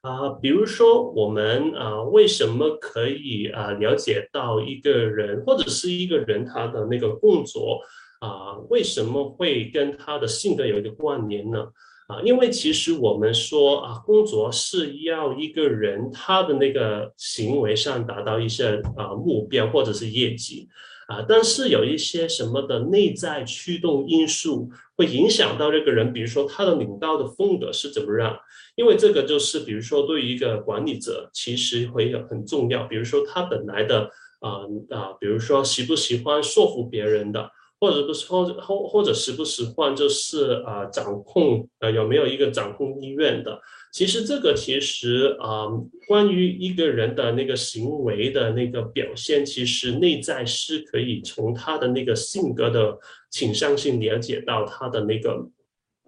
[0.03, 7.81] 啊、比如说我们啊、为什么可以啊、了解到一个人或者是一个人他的那个工作。
[8.23, 11.59] 啊，为什么会跟他的性格有一个关联呢？
[12.07, 20.69] 啊，因为其实我们说啊，工作是要一个人他的那个行为上达到一些啊目标或者是业绩
[21.09, 28.39] 啊，但是有一些什么的内在驱动因素会影响到这个人，比如说他的领导的风格是怎么样？
[28.77, 34.09] 因为这个就是比如说对于一个管理者其实会有很重要，比如说他本来的
[34.39, 37.51] 啊啊，比如说喜不喜欢说服别人的。
[37.83, 43.61] 或者不是，或者或或者时不时换，就是啊、呃，掌控呃有没有一个掌控意愿的？
[43.93, 45.67] 其实这个其实啊、
[46.07, 52.97] 关于一个人的那个行为的那个表现，其实内在是可以从他的那个性格的
[53.33, 55.33] 倾向性了解到他的那个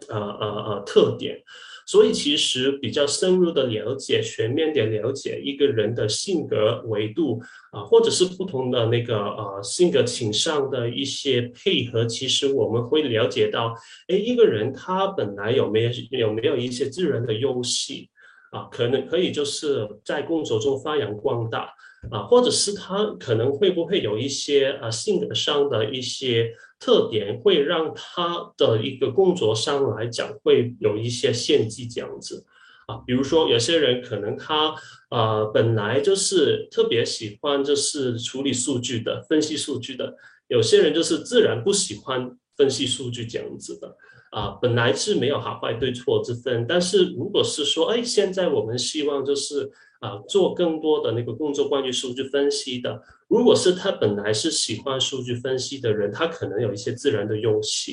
[0.08, 1.42] 呃呃呃特点。
[1.87, 13.75] 所以其实比较深入的了解，全面的了解一个人的性格维度啊，或者是不同的那个呃性格倾向的一些配合，其实我们会了解到，
[14.09, 17.92] 哎，一个人他本来有没有有没有一些自然的优势
[18.51, 21.75] 啊，可能可以就是在工作中发扬光大。
[22.10, 32.44] 啊，或者是他可能会不会有一些啊性格上的一些特点，会让他的一个工作上来讲会有一些限制这样子
[32.86, 32.96] 啊。
[33.06, 34.74] 比如说有些人可能他
[35.08, 40.14] 啊本来就是特别喜欢就是处理数据的、分析数据的，
[40.48, 43.96] 有些人就是自然不喜欢分析数据这样子的
[44.35, 44.59] 啊。
[44.61, 49.70] 本来是没有好坏对错之分，但是如果是说哎，现在我们希望就是。
[50.01, 57.92] 啊，做更多的那个工作关于数据分析的，如果是他本来是喜欢数据分析的人，他可能有一些自然的优势。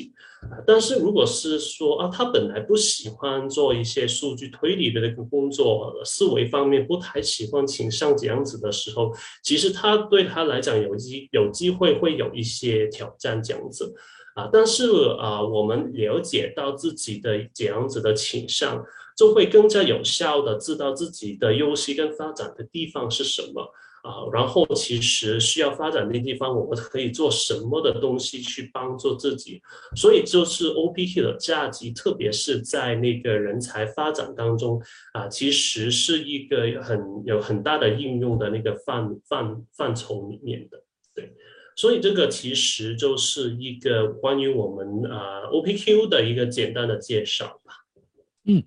[0.68, 13.96] 但是如果是说啊，他本来不喜欢做一些数据推理的那个工作，思维方面不太喜欢倾向这样子的时候，其实他对他来讲有机有机会会有一些挑战这样子。
[14.36, 14.86] 啊，但是
[15.20, 18.84] 啊，我们了解到自己的这样子的倾向。
[19.18, 23.62] 就会更加有效的知道自己的优势跟发展的地方是什么
[24.04, 29.62] 啊，然后其实需要发展的地方，我们可以做什么的东西去帮助自己，
[29.96, 34.82] 所以就是 OPT 的价值，特别是在那个人才发展当中
[35.14, 40.82] 啊，其实是一个很有很大的应用的那个范范范畴里面的，
[41.14, 41.32] 对，
[41.76, 47.74] 所以这个其实就是一个关于我们啊 OPQ 的一个简单的介绍吧，
[48.46, 48.64] 嗯。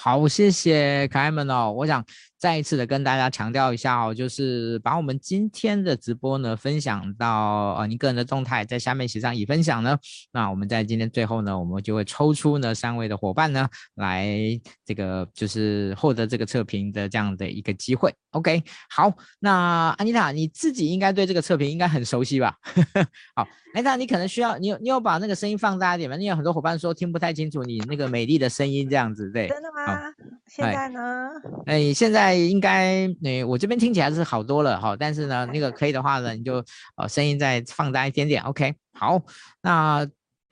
[0.00, 1.72] 好，谢谢凯门哦。
[1.76, 2.04] 我想
[2.38, 9.98] 再一次的跟大家强调一下哦，就是把我们今天的直播呢分享到呃你个人的动态，在下面写上已分享呢，
[10.32, 14.38] 那我们在今天最后呢，我们就会抽出呢三位的伙伴呢来
[14.86, 18.14] 这个就是获得这个测评的这样的一个机会。
[18.30, 22.54] OK，好，那安妮塔你自己应该对这个测评应该很熟悉吧？
[23.34, 23.42] 好，
[23.74, 26.16] 安妮塔你可能需要你有你有把那个声音放大一点吗？
[26.16, 29.48] 因为很多伙伴说听不太清楚你那个美丽的声音这样子，对？
[29.48, 30.14] 真的吗？
[30.48, 31.30] 现在呢？
[31.66, 36.64] 哎，现在应该，哎，我这边听起来是好多了哈，但是呢，那个可以的话呢，你就
[36.96, 39.20] 呃声音再放大一点点，OK，好，
[39.62, 40.08] 那。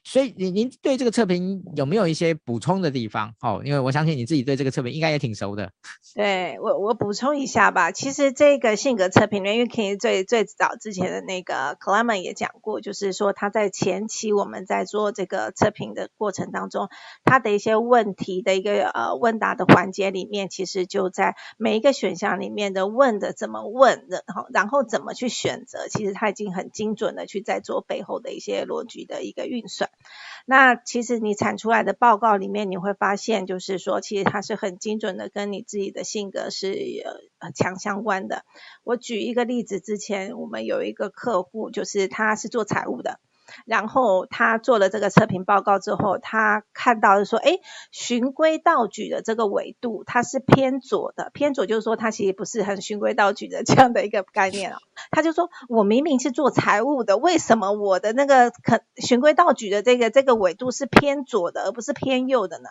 [0.07, 3.35] 所以您您对这个测评有没有一些补充的地方？
[3.41, 5.73] 哦，因为我相信你自己对这个测评应该也挺熟的。
[6.15, 7.91] 对，我我补充一下吧。
[7.91, 16.89] 其实这个性格测评，因为可以最最早之前的那个 c l a m a n 也讲过，就是说他在前期我们在做这个测评的过程当中，
[17.25, 29.91] 他的一些问题的一个呃问答的环节里面，其实就在每一个选项里面的问的怎么问的，然后然后怎么去选择，其实他已经很精准的去在做背后的一些逻辑的一个运算。
[30.49, 36.69] 那其实你产出来的报告里面，你会发现，就是说，其实它是很精准的，跟你自己的性格是
[37.39, 38.45] 呃强相关的。
[38.85, 43.19] 我举一个例子，之前我们有一个客户，就是他是做财务的。
[43.65, 47.59] 然后他做了这个测评报告之后，他看到说，哎，
[47.91, 51.31] 循规蹈矩的这个纬度，它是偏左的。
[51.33, 54.79] 偏左就是说，它其实不是很循规蹈矩的这样的一个概念啊。
[55.11, 62.69] 他就说，我明明是做财务的，为什么我的那个可循规蹈矩的这个这个纬度是偏左的，而不是偏右的呢？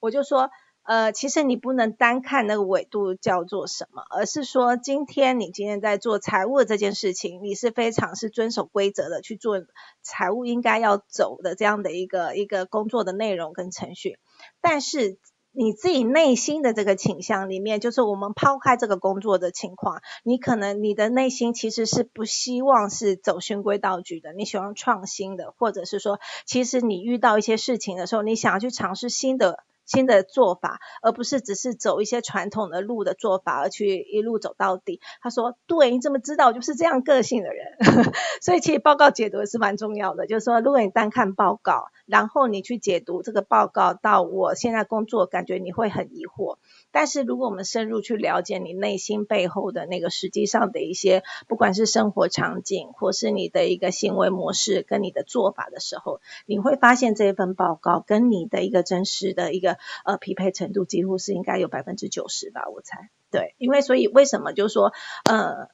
[0.00, 0.50] 我就说。
[0.84, 9.64] 呃，其实你不能单看那个纬度叫做什么，而是说今天你今天在做财务的这件事情，你是非常是遵守规则的去做
[10.02, 14.18] 财务应该要走的这样的一个一个工作的内容跟程序。
[14.60, 15.16] 但是
[15.52, 29.64] 你自己内心的这个倾向里面，就是我们抛开这个工作的情况，你可能你的内心其实是不希望是走循规蹈矩的，你喜欢创新的，或者是说，其实你遇到一些事情的时候，你想要去尝试新的。
[29.84, 35.00] 新的做法，而不是只是走一些传统的路的做法，而去一路走到底。
[35.22, 36.48] 他说：“对，你怎么知道？
[36.48, 37.66] 我就是这样个性的人。
[38.40, 40.26] ”所以其实报告解读是蛮重要的。
[40.26, 46.56] 就是说，如果你单看报告，然后你去解读这个报告，到我现在工作，感觉你会很疑惑。
[46.90, 59.73] 但是如果我们深入去了解你内心背后的那个实际上的一些，不管是生活场景，或是你的一个行为模式跟你的做法的时候，你会发现这一份报告跟你的一个真实的一个
[60.04, 63.10] 呃匹配程度几乎是应该有百分之九十吧，我猜。
[63.30, 64.92] 对，因为所以为什么就是说
[65.24, 65.68] 呃，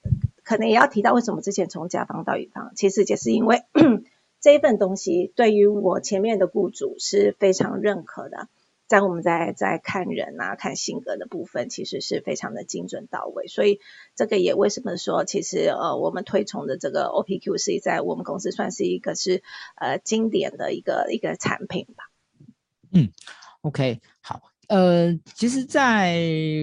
[0.45, 3.63] 可能也要提到为什么之前从甲方到乙方，其实就是因为
[4.41, 8.49] 这一份东西对于我前面的雇主是非常认可的。
[8.87, 13.47] 在我们在在看人啊，看性格的部分，其实是非常的精准到位。
[13.47, 13.79] 所以
[14.17, 19.45] 这个也为什么说，其实呃，我们推崇的这个 OPQC 在我们公司算是一个是
[19.77, 22.11] 呃经典的一个一个产品吧。
[22.93, 23.13] 嗯
[23.63, 24.50] ，OK，好。
[24.71, 26.17] 呃，其实，在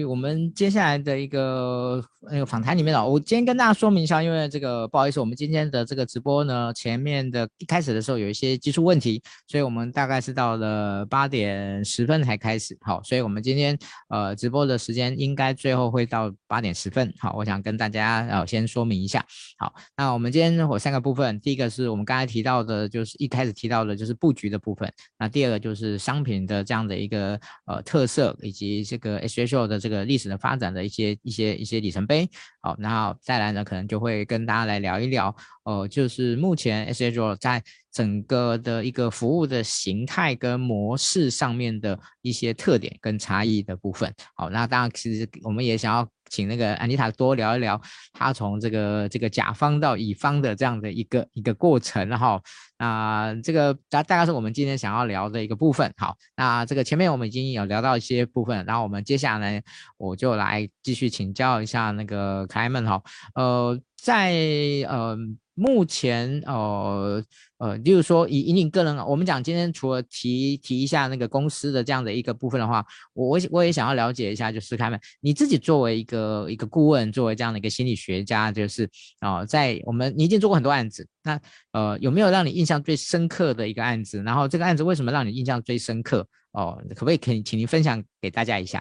[0.08, 2.02] 我们接下来的一个
[2.32, 13.78] 那个访谈里面啊，我今天跟大家说明一下，因为这个不好意思，我们今天的这个直播呢，前面的一开始的时候有一些技术问题，所以我们大概是到了八点十分才开始，好，所以我们今天
[14.08, 19.22] 呃直播的时间应该最后会到八点十分，好，我想跟大家呃先说明一下，
[19.58, 27.97] 好，那我们今天有三个部分，第一个是我们刚才提到的，就是一开始提到的就是布局的部分，那第二个就是商品的这样的一个呃特。
[27.98, 32.30] 特色以及这个 SHO 的这个历史的发展的一些一些一些里程碑，
[32.60, 35.34] 好，然后再来呢，可能就会跟大家来聊一聊，
[35.64, 46.08] 哦，就是目前 SHO 在整个的一个服务的形态跟模式上面的一些特点跟差异的部分，好，那当然其实我们也想要。
[46.30, 47.80] 请那个安妮塔多聊一聊，
[48.12, 52.40] 她从这个这个甲方到乙方的这样的一个一个过程哈。
[52.80, 55.92] 那这个大大概是我们今天想要聊的一个部分。
[55.96, 59.60] 好，那这个前面我们已经有聊到一些部分，然后我们接下来
[59.96, 63.02] 我就来继续请教一下那个凯门哈。
[63.34, 64.32] 呃，在
[64.88, 65.18] 呃。
[65.60, 67.20] 目前，呃
[67.56, 78.88] 呃，例如说以以你个人，我们讲今天除了提提一下那个公司的这样的一个部分的话，我我我也想要了解一下，就是他们你自己作为一个一个顾问，作为这样的一个心理学家，就是
[79.18, 81.40] 啊、在我们你已经做过很多案子，那
[81.72, 84.22] 呃有没有让你印象最深刻的一个案子？
[84.22, 86.24] 然后这个案子为什么让你印象最深刻？
[86.52, 88.80] 哦，可不可以可以请您分享给大家一下？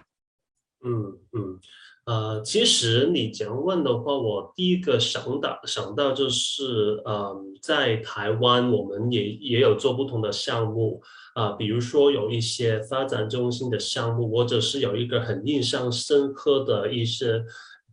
[0.85, 0.93] 嗯
[1.31, 1.59] 嗯。
[2.07, 11.01] 呃，其实你这样问的话，我第一个想到想到就是，嗯、呃，在台湾我们也也有做不同的项目，
[11.33, 17.43] 啊、比如说有一些发展中心的项目，或者是有一个很印象深刻的一些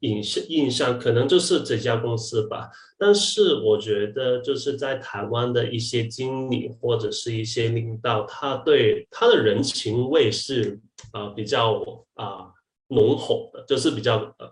[0.02, 2.70] 影象印象，可能就是这家公司吧。
[2.96, 10.78] 但是我觉得就是在台湾的一些经理或者是一些领导，他对他的人情味是
[11.10, 11.82] 啊、呃、比较
[12.14, 12.54] 啊。
[12.88, 14.50] 浓厚的，就是比较呃，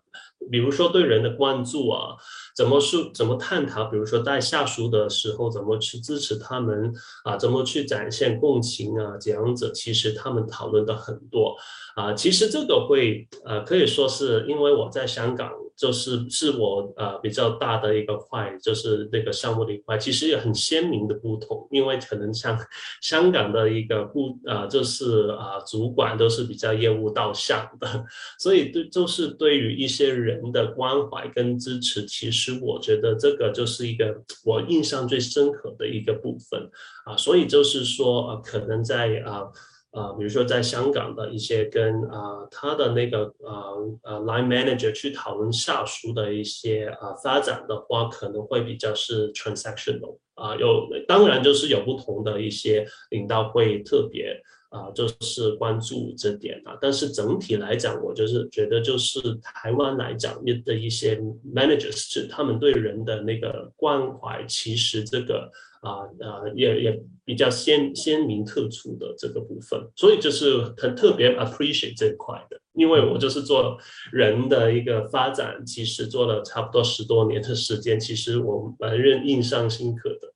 [0.50, 2.16] 比如说对人的关注啊，
[2.56, 6.92] 怎么是怎么探讨，比如说在下属的时候，怎么去支持他们
[7.24, 11.56] 啊，怎么去展现共情啊，这样子，其实他们讨论的很多
[11.96, 15.50] 啊，其实这个会呃可以说是因为我在香港。
[15.76, 22.58] 就是是我呃比较大的一个块，就是那个项目的一块，其实也很鲜明的不同，因为可能像
[23.00, 28.04] 香港的一个不呃就是啊、呃、主管都是比较业务导向的，
[28.38, 36.70] 所以对就是对于一些人的关怀跟支持，其实我觉得这个就是一个我印象最深刻的一个部分
[37.04, 39.32] 啊，所以就是说呃可能在啊。
[39.32, 39.48] 啊、
[39.92, 54.40] 呃，比如说在香港的一些跟啊、他的那个啊啊、呃、line manager 去讨论下属的一些啊、发展的话，可能会比较是 transactional 啊、有当然就是有不同的一些领导会特别
[54.70, 61.16] 啊、就是关注这点啊，但是整体来讲，我就是觉得就是台湾来讲的一些
[61.54, 65.50] managers，他们对人的那个关怀，其实这个。
[65.82, 73.76] 啊啊，也也比较鲜鲜明特殊的这个部分，所以就是很特别 appreciate 这一块的，因为我就是做
[74.12, 80.32] 人的一个发展，其实做了差不多十多年的时间，其实我蛮认印象深刻的。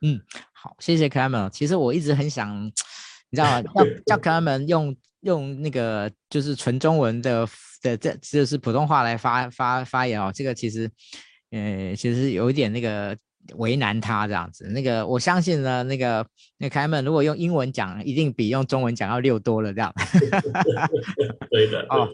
[0.00, 0.18] 嗯，
[0.54, 1.50] 好，谢谢 Clement。
[1.50, 3.62] 其实我一直很想，你知道吗？
[4.06, 7.46] 叫 叫 Clement 用用那个就是纯中文的
[7.82, 10.90] 的这就是普通话来发发发言哦，这个其实
[11.50, 13.14] 呃其实有一点那个。
[13.56, 16.26] 为难他这样子，那个我相信呢，那个
[16.58, 19.92] 那个凯门如果用英文讲，一定比用中文讲要溜多了这样。
[21.50, 21.86] 对的。
[21.88, 22.08] 哦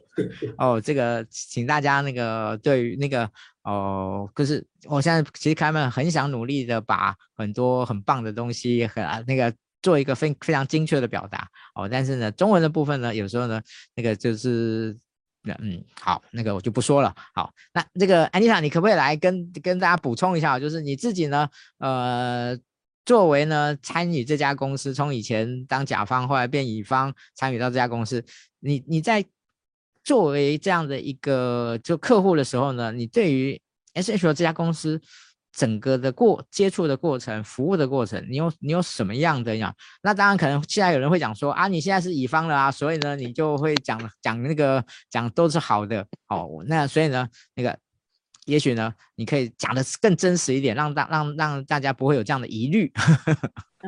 [0.59, 3.31] 哦，这个请大家那个对于那个
[3.63, 13.61] 哦，就是我现在其实凯门很想努力的把很多很棒的东西和那个做一个非非常精确的表达哦，但是呢，中文的部分呢，有时候呢，
[13.95, 14.97] 那个就是。
[15.61, 17.15] 嗯，好，那个我就不说了。
[17.35, 20.59] 好，那这个安妮塔，你可不可以来跟跟大家补充一下？
[20.59, 22.59] 就是你自己呢，呃，
[23.05, 28.25] 作为呢参与这家公司，从以前当甲方，后来变乙方，参与到这家公司，
[28.61, 29.25] 你你在
[30.03, 33.61] 作为这样的一个就客户的时候呢，你对于
[33.95, 35.01] SHL 这家公司，
[35.57, 39.75] 整个的过接触的过程，服务的过程，你有你有什么样的呀？
[40.03, 46.63] 那当然可能现在有人会讲说啊，你现在是乙方了啊，所以呢，你就会讲讲那个讲都是好的哦。
[46.69, 47.75] 那所以呢，那个
[48.45, 52.93] 也许呢，你可以讲的更真实一点，让大让让大家不会有这样的疑虑。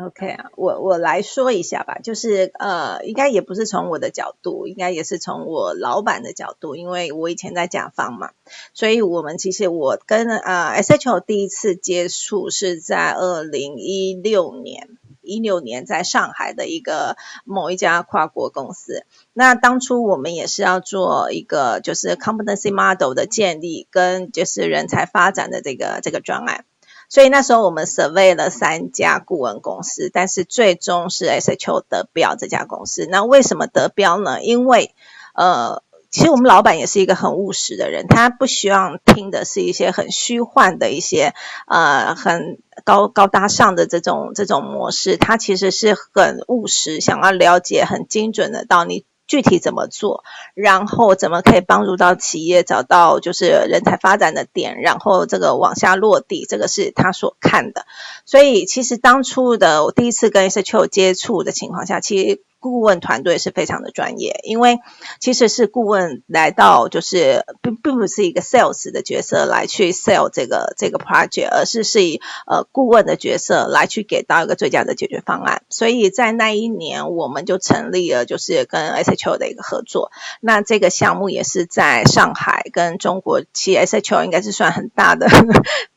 [0.06, 8.30] OK 啊，我我来说一下吧，就是呃，应该也不是从我的角度，应该也是从我老板的角度，因为我以前在甲方嘛，
[8.74, 14.88] 所以我们其实我跟呃 SHO 第一次接触是在二零一六年，
[15.22, 26.64] 一六年在上海的一个某一家跨国公司，那当初我们也是要做一个就是 competency model 的建立跟就是人才发展的这个这个专案。
[27.08, 33.06] 所以那时候我们 survey 了三家顾问公司，但是最终是 SHO 得标这家公司。
[33.10, 34.42] 那为什么得标呢？
[34.42, 34.94] 因为
[35.34, 41.34] 呃，其实我们老板也是一个很务实的人，他不希望听的是一些很虚幻的一些
[41.66, 49.04] 呃很高高大上的这种这种模式，他其实是很务实，想要了解很精准的到你。
[49.28, 50.24] 具体怎么做，
[50.54, 57.86] 然后怎么可以帮助到企业找到就是人才发展的点，然后这个往下落地，这个是他所看的。
[58.24, 62.42] 所以其实当初的我第一次跟 SHL 接触的情况下，其实。
[62.60, 64.78] 顾问团队是非常的专业，因为
[65.20, 75.62] 其实是顾问来到，就是并并不是一个 sales 的角色来去 sell 这个这个 project，而是是以呃顾问的角色来去给到一个最佳的解决方案。
[75.68, 80.10] 所以在那一年，我们就成立了就是跟 SHO 的一个合作。
[80.40, 85.28] 那这个项目也是在上海跟中国，其实 SHL 应该是算很大的。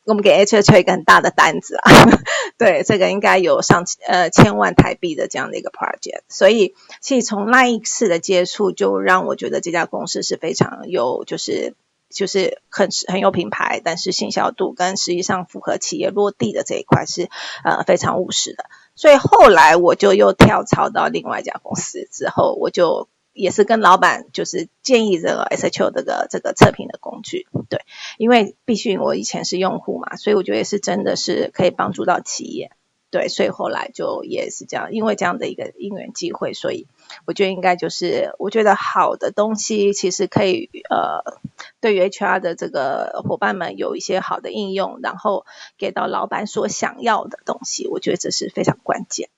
[0.04, 1.92] 我们给 HH 一个很大的单子啊，
[2.58, 11.76] 对，这个应该有上呃千万台币的这样的一个 project，所以其实从那一次的接触，就让我觉得这家公司是非常有，就是
[12.10, 17.30] 就是很很有品牌，但是信效度跟实际上符合企业落地的这一块是
[17.64, 23.08] 呃非常务实的，所以后来我就又跳槽到另外一家公司之后，我就。
[23.34, 27.82] 也是跟老板就是建议这个 SHO 这个这个测评的工具，对，
[28.18, 32.72] 因为毕竟我以前是用户嘛，所以我觉得也是真的是可以帮助到企业。
[33.10, 36.88] 对，所以后来就也是这样，因为这样的一个因缘机会，所以
[37.26, 41.42] 我觉得应该就是，我觉得好的东西其实可以呃，
[41.82, 45.46] 对于 HR 的这个伙伴们有一些好的应用，然后
[45.78, 49.30] 给到老板所想要的东西，我觉得这是非常关键。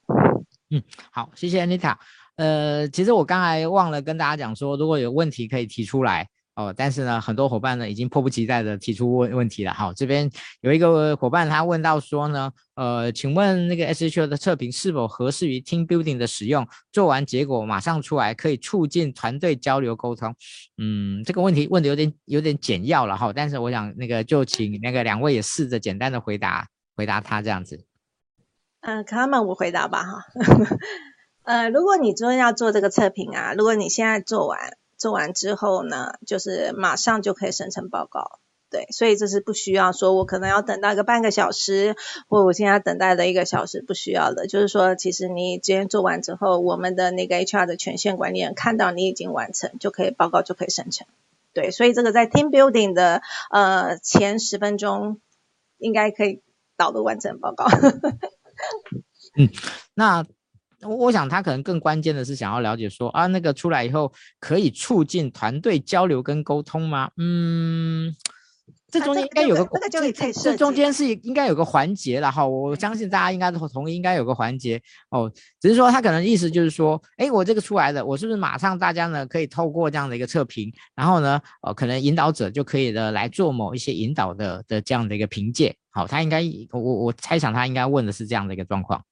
[0.70, 1.96] 嗯，好，谢谢 Anita。
[2.36, 6.28] 呃，其实我刚才忘了跟大家讲说，如果有问题可以提出来。
[6.56, 9.74] 哦，但是呢，很多伙伴呢已经迫不及待的提出问问题了。
[9.74, 10.30] 好，这边
[10.62, 16.68] 有一个伙伴他问到说呢，呃，请问那个 SHO 的测评是否合适于 Team Building 的使用？
[16.92, 20.32] 做完结果马上出来，可以促进团队交流沟通。
[20.78, 27.84] 嗯，这个问题问的有点有点简要了哈，但是我想那个就请那个两位也试着简单的回答回答他这样子。
[28.82, 30.24] 嗯、呃，他们我回答吧哈。
[31.44, 34.78] 呃，如果你真的要做这个测评啊，如果你现在做完。
[34.96, 38.40] 做完之后呢，就是马上就可以生成报告，
[38.70, 41.98] 对，所以这是不需要说我可能要等到个半个小时，
[42.30, 51.06] 或我现在等待的一个小时不需要的，就是说其实你今天做完之后，我们的那个 HR 的权限管理人看到你已经完成，就可以报告就可以生成，
[51.54, 55.20] 对，所以这个在 Team Building 的呃前十分钟
[55.80, 56.42] 应该可以
[56.78, 57.66] 导入完成报告。
[59.36, 59.50] 嗯，
[59.96, 60.26] 那。
[60.86, 67.10] 我我想他可能更关键的是想要了解说啊，那个出来以后可以促进团队交流跟沟通吗？
[67.18, 68.16] 嗯，
[68.92, 72.46] 这中间应该有个，这个这这中间是应该有个环节了哈。
[72.46, 75.32] 我相信大家应该都同意，应该有个环节哦。
[75.60, 85.76] 只是说他可能意思就是说，哎，我这个出来的，我是不是马上大家呢可以透过这样的一个测评，然后呢，呃，可能引导者就可以的来做某一些引导的的这样的一个评鉴。
[85.90, 89.04] 好，他应该我我猜想他应该问的是这样的一个状况。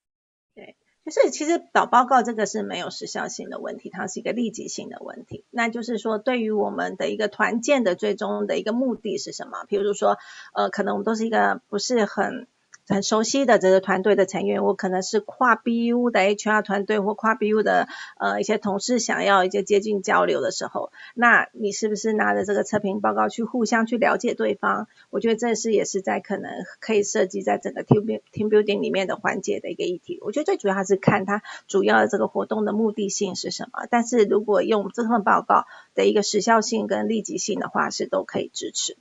[1.04, 5.46] 就是其实导报告这个是没有时效性的问题，它是一个立即性的问题。
[5.50, 9.66] 那就是说，对于我们的一个团建的最终的一个目的是什么？
[9.68, 10.18] 譬如说，
[10.54, 12.48] 呃，可能我们都是一个不是很。
[12.92, 17.88] 很熟悉的这个团队的成员，我可能是跨 BU 的 HR 团队或跨 BU 的
[18.20, 24.88] 呃一些同事，想要一些接近交流的时候，那你是不是拿着这个测评报告去互相去了解对方？
[25.10, 30.20] 我觉得这是也是在可能可以设计在整个 team team building 里面的环节的一个议题。
[30.22, 33.88] 我觉得最主要还是看它主要的这个活动的目的性是什么。
[33.90, 35.66] 但是如果用这份报告
[35.96, 39.00] 的一个时效性跟立即性的话，是都可以支持的。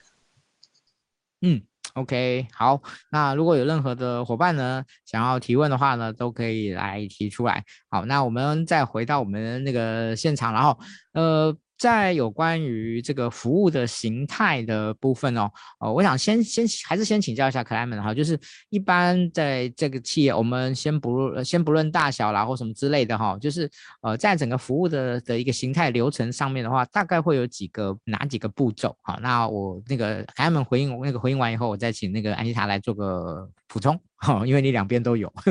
[1.40, 1.62] 嗯。
[1.94, 2.80] OK，好，
[3.10, 7.64] 那如果有任何的伙伴呢，想要提问的话呢，都可以来提出来。
[7.88, 10.78] 好，那我们再回到我们那个现场，然后，
[11.14, 11.56] 呃。
[11.80, 23.66] 在有关于这个服务的形态的部分哦，呃，我想先先还是先请教一下克莱门哈，就是一般在这个企业，我们先不论先不论大小啦或什么之类的哈，就是
[24.02, 28.94] 呃，在整个服务的的一个形态流程上面的话，大概会有几个哪几个步骤？
[29.00, 35.32] 好，那我那个克莱门回应那个回应完以后，我再请那个安妮塔来做个补充，哈，因为你两边都有。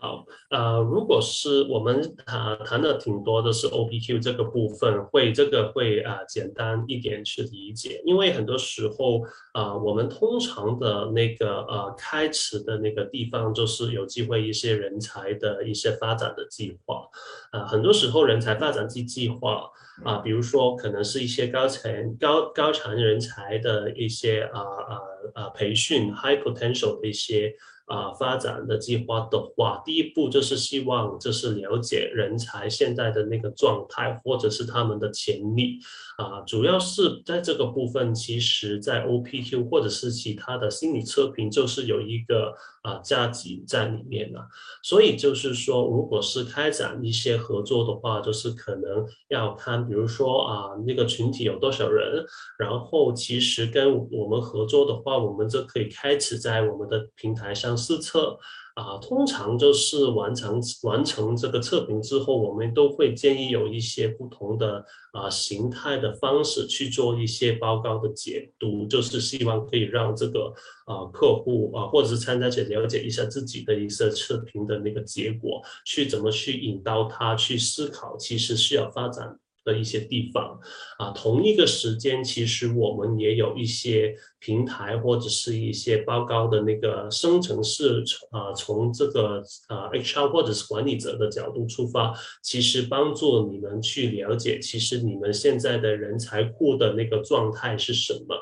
[0.00, 9.20] 好，呃，如果是我们谈谈的挺多的是 OPQ 这个部分，会这个会啊、简单一点去理解，因为很多时候
[9.52, 17.02] 啊、我们通常的那个呃开始的那个地方，就是有机会一些人才的一些发展的计划，
[17.50, 19.68] 啊、很多时候人才发展计计划
[20.04, 25.00] 啊、比如说可能是一些高层高高层人才的一些啊啊
[25.34, 27.52] 啊培训，high potential 的一些。
[27.88, 35.78] 啊，发展的计划的话，第一步就是希望就是了解人才现在的那个状态，或者是他们的潜力。
[36.18, 42.52] 啊，主要是在这个部分，其实在 OPQ 或者是其他的心理测评，就是有一个
[42.88, 44.46] 啊价值在里面了。
[44.82, 52.24] 所以就是说，如果是开展一些合作的话，就是可能要看，比如说啊那个群体有多少人，
[52.58, 58.38] 然后其实跟我们合作的话，我们就可以开始在我们的平台上试测。
[58.78, 70.54] 啊，通常就是完成完成这个测评之后，我们都会建议有一些不同的啊形态的方式去做一些报告的解读，就是希望可以让这个
[70.86, 79.40] 啊客户啊或者是参加者了解一下自己的一些测评的那个结果，去怎么去引导他去思考，其实需要发展。
[79.68, 80.58] 的一些地方
[80.98, 98.34] 啊，同一个时间，其实我们也有一些平台或者是一些报告的那个生成式啊，从这个啊 HR 或者是管理者的角度出发，其实帮助你们去了解，其实你们现在的人才库的那个状态是什么。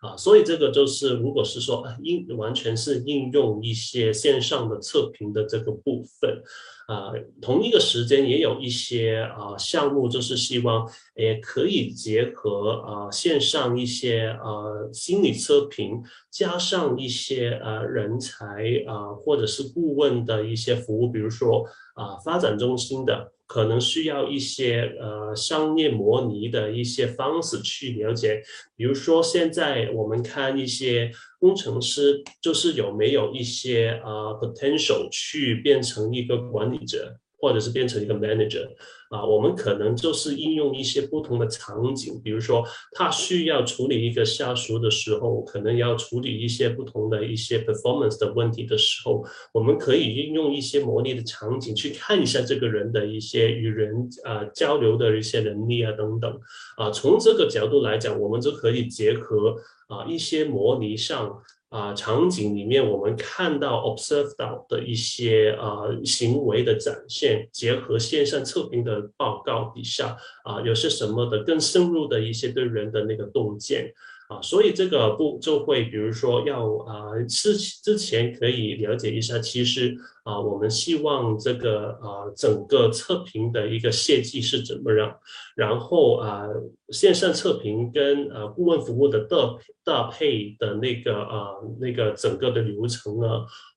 [0.00, 6.42] 啊，所以这个就是，如果是说应完全是应用一些线上的测评的这个部分，
[6.90, 21.64] 啊，同一个时间也有一些啊项目，就是希望也可以结合啊线上一些啊心理测评，加上一些啊人才啊或者是顾问的一些服务，比如说
[21.94, 23.32] 啊发展中心的。
[23.52, 28.40] 可能需要一些呃商业模拟的一些方式去了解，
[28.76, 37.16] 比如说现在我们看一些工程师，就是有没有一些呃 potential 去变成一个管理者。
[37.42, 38.68] 或者是变成一个 manager
[39.10, 56.40] 啊，我们可能就是应用一些不同的场景，比如说他需要处理一个下属的时候，可能要处理一些不同的一些 performance 的问题的时候，我们可以应用一些模拟的场景去看一下这个人的一些与人啊交流的一些能力啊等等
[56.76, 59.56] 啊，从这个角度来讲，我们就可以结合
[59.88, 61.42] 啊一些模拟上。
[61.70, 73.92] 啊，场景里面我们看到 observe 到的一些啊行为的展现，结合线上测评的报告底下啊，有些什么的更深入的一些对人的那个洞见。
[74.28, 79.96] 啊，所以这个不就会，比如说要啊之之前可以了解一下，其实
[80.30, 85.18] 啊，我们希望这个啊整个测评的一个设计是怎么样，
[85.56, 86.46] 然后啊
[86.90, 89.36] 线上测评跟啊顾问服务的搭
[89.82, 93.26] 搭配的那个啊那个整个的流程呢，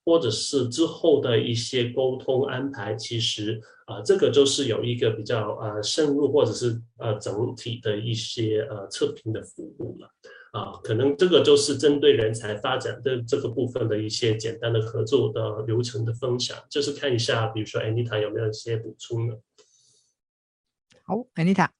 [0.04, 10.08] 或者是之后的一些沟通安排，其实啊这个就是有一个比较啊深入或者是呃整体的一些呃测评的服务了。
[10.54, 19.34] 啊，可能这个就是针对人才发展的这个部分的一些简单的合作的流程的分享，就是看一下，比如说 Anita 有没有一些补充呢？
[21.02, 21.70] 好，Anita。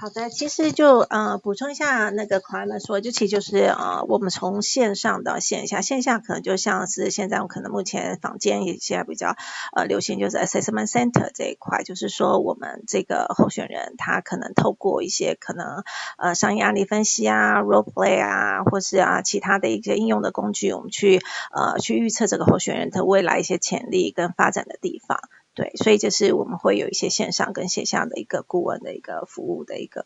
[0.00, 9.34] 好的，其实就呃补充一下那个 Clement 说，就其实就是呃我们从线上到线下，线下可能就像是现在我可能目前坊间也现在比较
[9.74, 15.82] 呃流行就是 Assessment Center 这一块，就是说我们这个候选人他可能透过一些可能
[16.16, 21.20] 呃商业案例分析啊、Role Play 啊，或是啊其他的一些应用的工具，我们去
[21.50, 25.18] 呃去预测这个候选人的未来一些潜力跟发展的地方。
[25.58, 30.04] 对，所以就是我们会有一些线上跟线下的一个顾问的一个服务的一个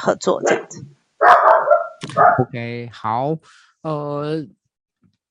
[0.00, 0.84] 合作这样子。
[2.40, 3.36] OK，好，
[3.82, 4.44] 呃，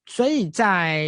[0.06, 1.04] 所以在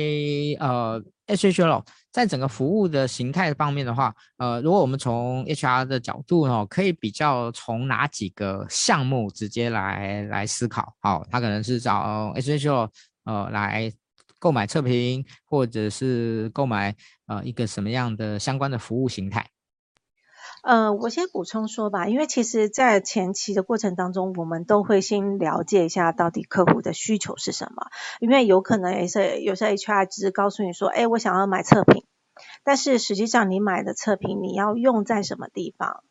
[0.59, 10.93] 呃 SHL 在整个服务的形态方面的话，呃，如果我们从 HR 的角度呢，可以比较从哪几个项目直接来来思考？
[10.99, 12.89] 好，他可能是找 SHL
[13.23, 13.89] 呃来。
[14.41, 16.95] 购买测评，或者是购买
[17.27, 19.51] 呃一个什么样的相关的服务形态？
[20.63, 27.85] 呃，我先补充说吧，因为其实，在前期的过程当中，我们都会先了解一下到底客户的需求是什么，
[28.19, 32.03] 因为有可能也是有些 HR 只是告诉你说，哎，我想要买测评，
[32.63, 36.03] 但是实际上你买的测评你要用在什么地方？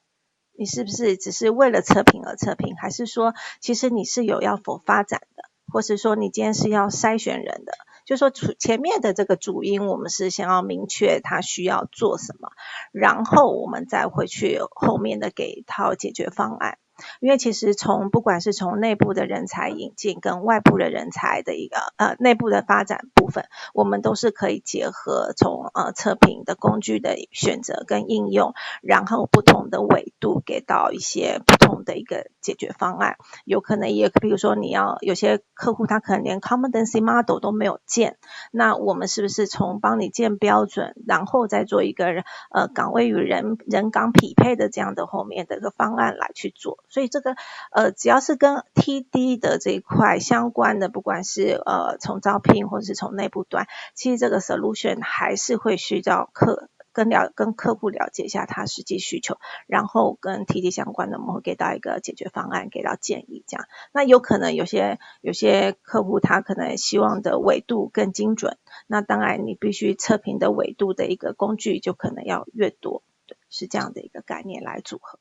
[0.56, 7.72] 你是不是只是为了测评而测评，还是说其实你是有要否发展的，或是说你今天是要筛选人的？
[8.10, 12.50] 就说前面的这个主因，我们是先要明确他需要做什么，
[12.90, 16.78] 然后我们再回去后面的给一套解决方案。
[17.20, 33.16] 因为其实从不管是从内部的人才引进跟外部的人才的一个呃内部的发展部分，我们都是可以结合从呃测评的工具的选择跟应用，然后不同的维度给到一些不同的一个解决方案。
[33.44, 38.16] 有可能也比如说你要有些客户他可能连 competency model 都没有建，
[38.50, 42.06] 那我们是不是从帮你建标准，然后再做一个
[42.50, 46.78] 呃岗位与人人岗匹配的这样的后面的一个方案来去做？
[46.90, 47.36] 所以这个
[47.72, 59.38] 呃，只要是跟 TD 的这一块相关的，不管是呃从招聘或者是从内部端，其实这个 solution 还是会需要客跟了跟客户了解一下他实际需求，
[59.68, 63.66] 然后跟 TD 相关的，我们会给到一个解决方案，给到建议这样。
[63.92, 75.20] 那有可能有些有些客户他可能希望的纬度更精准，那当然你必须测评的纬度的一个工具就可能要越多，对，是这样的一个概念来组合。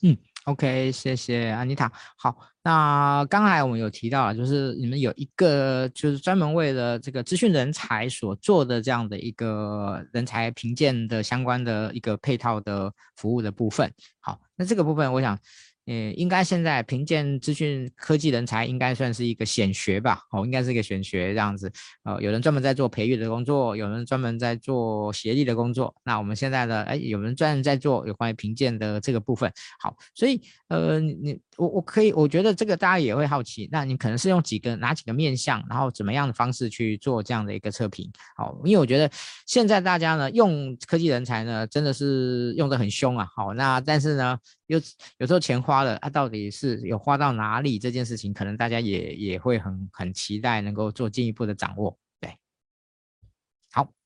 [0.00, 0.16] 嗯。
[0.44, 1.90] OK，谢谢安妮塔。
[2.18, 13.90] 好，那刚才我们有提到了，就是你们有一个就是专门为了这个资讯人才所做的这样的一个人才评鉴的相关的一个配套的服务的部分。
[14.20, 15.38] 好，那这个部分我想
[15.86, 20.18] 嗯，应该现在评鉴资讯科技人才应该算是一个显学吧？
[20.30, 21.70] 哦，应该是一个显学这样子。
[22.04, 25.94] 呃，有人专门在做培育的工作，有人专门在做协力的工作。
[26.02, 29.52] 那我们现在呢，哎，有人专门在做有关于评鉴的这个部分。
[29.78, 33.68] 好，所以呃，你我我可以，我觉得这个大家也会好奇。
[33.70, 38.10] 那你可能是用几个哪几个面向，然后怎么样的方式去做这样的一个测评？
[38.36, 39.10] 好，因为我觉得
[39.46, 43.28] 现在大家呢用科技人才呢真的是用得很凶啊。
[43.36, 44.38] 好，那但是呢。
[44.66, 44.80] 有
[45.18, 47.78] 有时候钱花了，它、到底是有花到哪里？
[47.78, 51.98] 这件事情，可能大家也也会很很期待能够做进一步的掌握。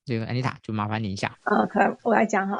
[0.09, 1.37] 这个安妮塔就麻烦你一下。
[1.43, 2.59] 呃，可我来讲哈，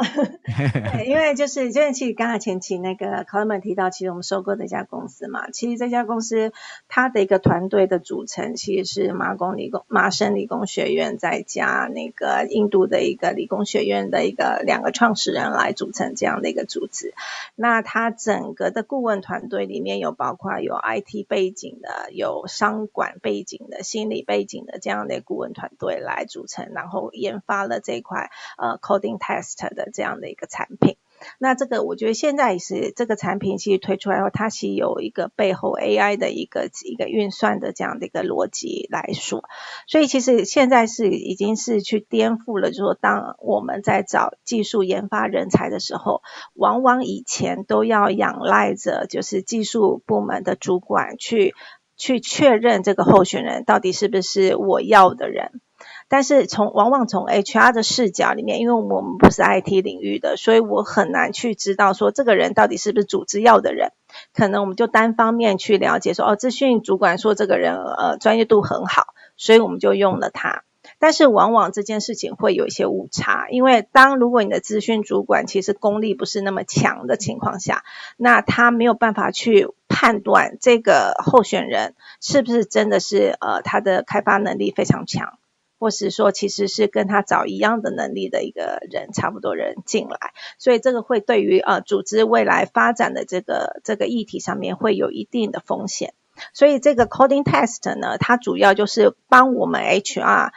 [1.06, 6.54] 因为就是就是其实刚才前期那个 Colman 提到，其实我们收购的一家公司嘛，其实这家公司
[6.88, 17.16] 它的一个团队的组成其实是麻省理工麻省理工学院再加那个印度的一个理工学院的一个两个创始人来组成这样的一个组织。
[17.56, 27.39] 那它整个的顾问团队里面有包括有 IT 背景的，有商管背景的，心理背景的这样的顾问团队来组成，然后研。
[27.46, 30.98] 发了这块呃 coding test 的这样的一个产品，
[31.38, 39.44] 那这个我觉得现在也是这个产品其实推出来后，它其实有一个背后 AI 的一个一个运算的这样的一个逻辑来说，
[39.88, 46.22] 所以其实现在是已经是去颠覆了，就是说当我们在找技术研发人才的时候，
[46.54, 51.54] 往往以前都要仰赖着就是技术部门的主管去
[51.98, 55.62] 去确认这个候选人到底是不是我要的人。
[56.10, 63.92] 但是从往往从 HR 的视角里面，因为我们不是 IT 领域的，所以我很难去知道说这个人到底是不是组织要的人。
[64.34, 70.64] 可能我们就单方面去了解说，哦，资讯主管说这个人呃专业度很好，所以我们就用了他。
[70.98, 77.84] 但是往往这件事情会有一些误差，因为当如果你的资讯主管其实功力不是那么强的情况下，
[78.18, 85.38] 那他没有办法去判断这个候选人是不是真的是呃他的开发能力非常强。
[85.80, 96.14] 或是说，其实是跟他找一样的能力的一个人，差不多人进来，所以这个会对于呃组织未来发展的这个这个议题上面会有一定的风险。
[96.54, 100.52] 所以这个 coding test 呢，它主要就是帮我们 HR。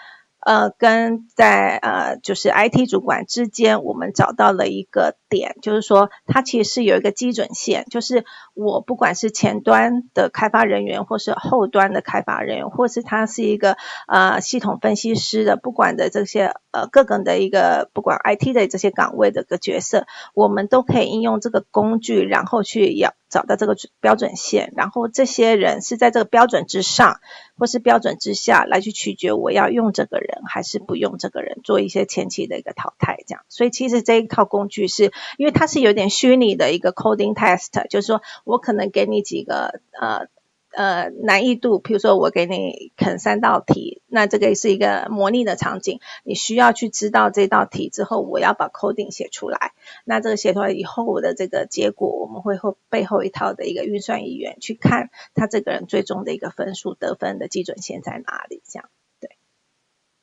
[0.45, 8.24] 呃，跟在呃，就是 IT 主管之间，我们找到了一个点，就是说，它其实是有一个基准线，就是
[8.55, 13.76] 我不管是前端的开发人员，或是后端的开发人员，或是他是一个
[14.09, 23.14] 呃系统分析师的，不管的这些呃各个的一个不管 IT 的这些岗位的个角色，我们都可以应用这个工具，然后去要。
[23.33, 27.18] 找到这个标准线，然后这些人是在这个标准之上，
[27.59, 33.43] 或是标准之下来去取决我要用这个人还是不用这个人，做一些前期的一个淘汰，这样。
[33.49, 40.28] 所以其实这一套工具是因为它是有点虚拟的一个 coding test，就是说我可能给你几个呃。
[40.74, 49.72] 呃，难易度，譬如说我给你啃三道题，那这个是一个模拟的场景，你需要去知道这道题之后，我要把 coding 写出来。
[50.04, 58.88] 那这个写出来以后，我的这个结果，我们会后背后一套的一个运算语言去看他这个人最终的一个分数得分的基准线在哪里，这样
[59.20, 59.36] 对。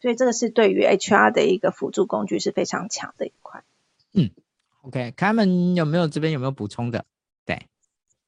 [0.02, 3.64] 所以这个是对于 HR 的一个辅助工具是非常强的一块。
[4.14, 4.32] 嗯
[4.82, 7.06] ，OK，Carmen 有没有这边有没有补充的？
[7.46, 7.68] 对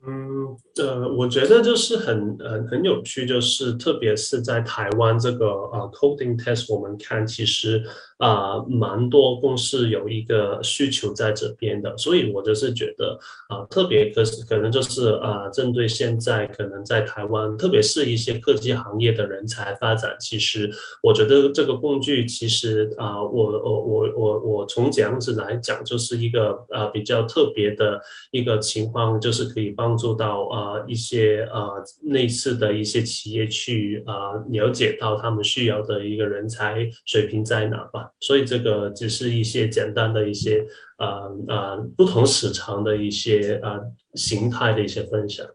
[0.04, 7.84] 嗯，呃，我觉得就是很很很有趣，就是特别是在台湾这个呃 coding test，我们看其实。
[8.22, 13.18] 啊、蛮多公司有一个需求在这边的，所以我就是觉得
[13.48, 20.70] 啊、特别可可能就是啊、针对现在可能在台湾，特别是一些科技行业的人才发展，其实
[21.02, 28.00] 我觉得这个工具其实啊、我我我我我从这样子来讲，就是一个啊、呃、比较特别的
[28.30, 31.70] 一个情况，就是可以帮助到啊、呃、一些啊
[32.04, 38.12] 类似的一些企业去啊、呃、了解到他们需要的一个人才水平在哪吧。
[38.20, 40.66] 所以这个只是一些简单的一些
[40.98, 41.08] 呃
[41.48, 43.80] 呃不同市场的一些呃
[44.16, 45.46] 形态的一些分享。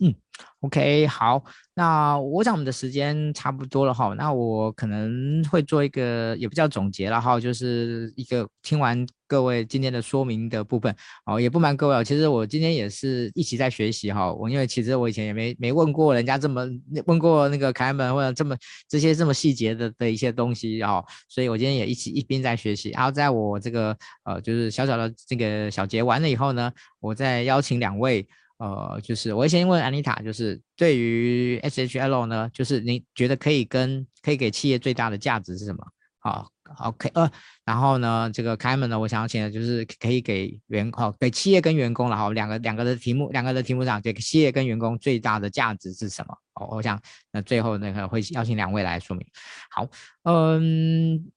[0.00, 0.14] 嗯
[0.60, 1.44] ，OK，好。
[1.78, 10.96] 那我想我们的时间差不多了哈，那我可能会做一个也不叫总结了哈，就是一个听完各位今天的说明的部分
[11.26, 16.66] 哦，也不瞒各位，其实我今天也是一起在学习哈，我因为其实我以前也没没问过人家这么
[17.04, 18.56] 问过那个凯门或者这么
[18.88, 28.26] 这些这么细节的的一些东西哈，所以我今天也一起一边在学习，然后在我这个呃就是小小的这个小结完了以后呢，我再邀请两位。
[28.58, 35.86] 呃，就是我先问安妮塔，就是对于 SHL 呢，就是你觉得可以跟可以给企业最大的价值是什么？
[36.18, 36.50] 好
[36.80, 37.30] ，OK，呃，
[37.64, 46.36] 然后呢，这个凯门呢，我想要请的就是可以给员工，给企业跟员工，然后两个两个的题目，两个的题目上，给企业跟员工最大的价值是什么？
[46.54, 47.00] 哦，我想
[47.30, 49.24] 那最后那个会邀请两位来说明。
[49.70, 49.86] 好，
[50.24, 51.30] 嗯，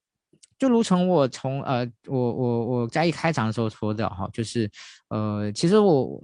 [0.58, 4.68] 就如同我从呃，我我我在一开场的时候说的哈，就是
[5.10, 6.20] 呃，其实我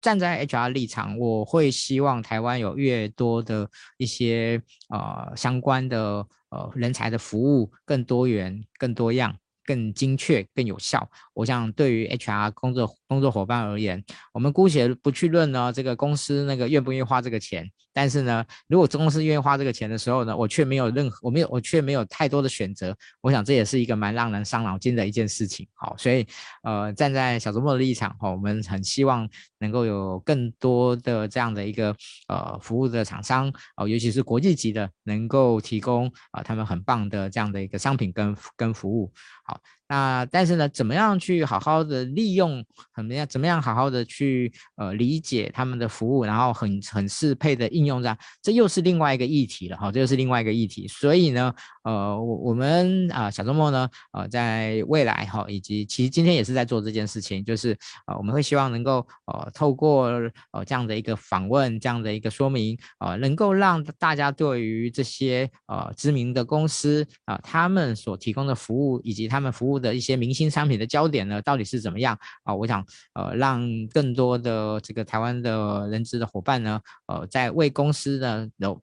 [0.00, 6.26] 站在 HR 立场，我会希望台湾有越多的一些呃相关的。
[6.52, 11.08] 呃，人才的服务更多元、更多样、更精确、更有效。
[11.32, 17.70] 我想，对于 HR 工作工作伙伴而言，我们姑且不去论呢，这个公司那个愿不愿意花这个钱。
[17.92, 22.96] 但是呢，如果公司愿意花这个钱的时候呢，我却没有任何，我没有，我却没有太多的选择。
[23.20, 25.66] 我想这也是一个蛮让人伤脑筋的一件事情。
[25.74, 26.26] 好，所以
[26.62, 29.28] 呃，站在小周末的立场，哈，我们很希望
[29.58, 31.94] 能够有更多的这样的一个
[32.28, 39.12] 呃服务的厂商，哦，尤其是国际级的，能够提供啊、他们很棒的这样的一个商品跟跟服务。
[39.44, 39.60] 好。
[39.90, 42.64] 那但是呢，怎么样去好好的利用，
[42.94, 50.86] 怎么样怎么样好好的去呃理解他们的服务，然后很很适配的应用上，这又是另外一个议题了哈，这又是另外一个议题。
[50.86, 57.76] 所以呢，呃，我我们啊、小周末呢，呃，在未来哈，以及其实今天也是在做这件事情，就是
[58.06, 60.04] 呃我们会希望能够呃透过
[60.52, 69.79] 呃这样的一个访问，这样的一个说明，呃能够让大家对于这些呃知名的公司啊、他们所提供的服务以及他们服务。
[69.80, 72.54] 的一些明星商品的焦点呢，到底是怎么样啊？
[72.54, 78.80] 我想，呃，让更多的这个台湾的人资的伙伴呢，呃，在为公司呢有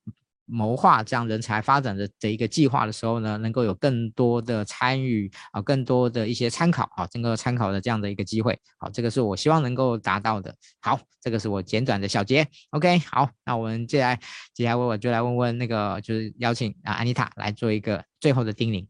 [0.50, 8.58] 谋划这样人才发展的这一个计划的时候呢，能够有更多的参与啊，更多的一些参考啊，整个参考的这样的一个机会。
[8.78, 10.56] 好，这个是我希望能够达到的。
[10.80, 12.48] 好，这个是我简短的小结。
[12.70, 14.20] OK，好，那我们接下来
[14.54, 18.88] 接下来我就来问问那个，就是邀请啊安妮塔来做一个最后的叮咛。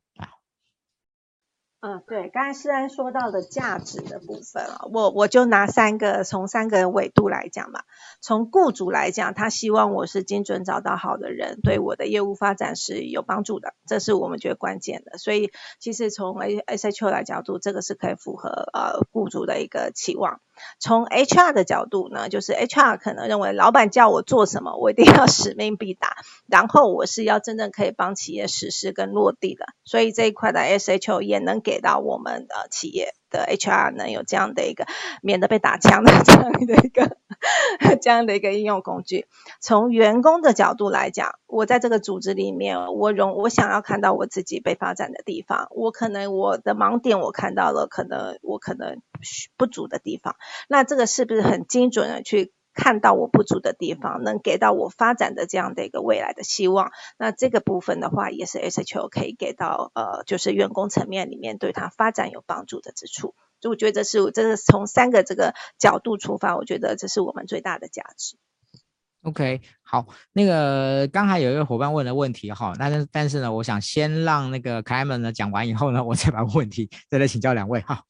[1.79, 7.81] 嗯，对，刚才诗安说到的价值的部分啊，我我就拿三个，从三个维度来讲嘛。
[8.19, 15.19] 从雇主来讲，他希望我是精准找到好的人，对我的业务发展是有帮助的，这是我们觉得关键的。
[15.19, 20.41] 所以，其实从 A S H O 来角度，这个是可以符合呃雇主的一个期望。
[20.79, 34.85] 从 HR 的角度呢，就是 HR 可能认为老板叫我做什么，我一定要使命必达，然后我是要真正可以帮企业实施跟落地的，所以这一块的 SHO 也能给到我们的企业的 HR 能有这样的一个
[35.21, 37.17] 免得被打枪的 这样的一个
[38.01, 39.27] 这样的一个应用工具。
[39.59, 49.01] 从员工的角度来讲，我在这个组织里面，我容我想要看到我自己被发展的地方，我可能我的盲点我看到了，可能我可能
[49.57, 50.35] 不足的地方，
[50.67, 52.53] 那这个是不是很精准的去？
[52.79, 56.91] 看到我不足的地方，能给到我发展的这样的一个未来的希望。
[57.17, 63.33] 那这个部分的话，也是 SHO 可以给到呃，就是员工层面里面对他发展有帮助的之处。
[63.59, 68.37] 就我觉得这是这是从三个这个角度出发，我觉得这是我们最大的价值。
[69.23, 78.03] OK，好，那个刚才有一个伙伴问的问题哈，那但但是呢，我想先让那个凯门呢讲完以后呢，我再把问题再来请教两位哈。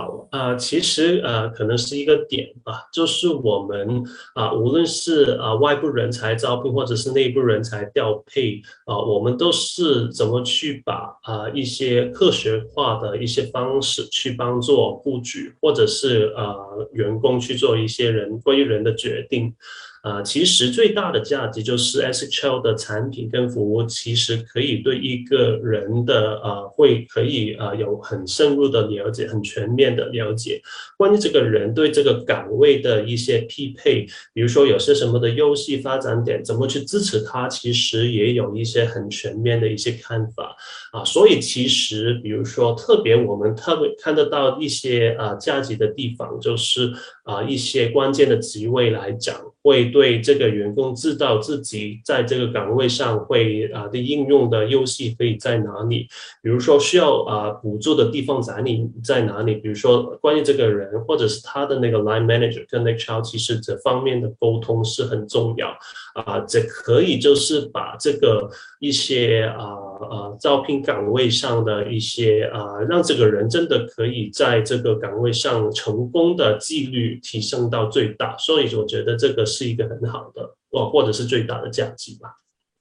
[0.00, 4.02] 好，呃，其实呃，可能是一个点吧，就是我们
[4.34, 16.56] 啊、无论是啊、外部人才招聘，或者是内部人才调配，啊、我们都是怎么去把啊、一些科学化的一些方式去帮助布局，或者是啊
[16.92, 19.54] 员工去做一些人关于人的决定。
[20.02, 30.62] 啊、其实最大的价值就是 SHL 的产品跟服务，其实可以对一个人的呃，会可以呃有很深入的了解，很全面的了解
[30.96, 40.56] 关于这个人对这个岗位的一些匹配，比如说有些什么的优势发展点，怎么去支持他，其实也有一些很全面的一些看法
[40.92, 41.04] 啊。
[41.04, 46.90] 所以其实比如说特别我们特别看得到一些啊价值的地方，就是
[47.24, 49.36] 啊一些关键的职位来讲。
[49.62, 56.08] 会对这个员工知道自己在这个岗位上会啊的应用的优势可以在哪里，
[56.42, 65.68] 比如说需要啊补助的地方在哪里在哪里，比如说关于这个人或者是他的那个 line manager 跟那 child，其实这方面的沟通是很重要
[66.14, 68.48] 啊，这可以就是把这个
[68.78, 69.89] 一些啊。
[70.00, 82.30] 呃，招聘岗位上的一些啊、呃，让这个人真的可以在这个岗位上成功的几率提升到最大，所以我觉得这个是一个很好的，哦，或者是最大的价值吧。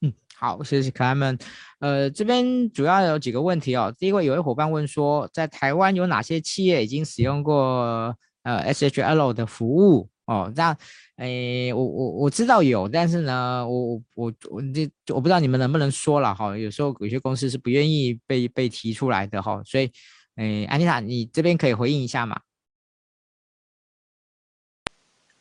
[0.01, 1.37] 嗯，好，谢谢凯门。
[1.79, 3.93] 呃，这边主要有几个问题哦。
[3.97, 10.09] 第一个，有位伙伴问说，在台湾有哪些企业已经使用过呃 SHL 的服务？
[10.29, 10.77] 哦，这样，
[11.15, 19.91] 诶，我我我知道有，但是呢，我我我这我不知道你们能不能说了哈，有时候有些公司是不愿意被被提出来的哈，所以，
[20.35, 22.41] 诶，安妮塔，你这边可以回应一下吗？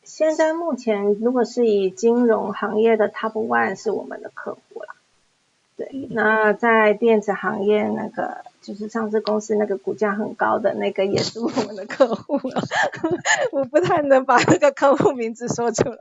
[0.02, 4.94] 现在目前，如果是以金融行业的 Top One 是我们的客户了，
[5.76, 8.46] 对，那在电子行业那个。
[8.68, 12.62] 就是上市公司那个股价很高的那个也是我们的客户了，
[13.50, 15.96] 我不太能把那个客户名字说出来。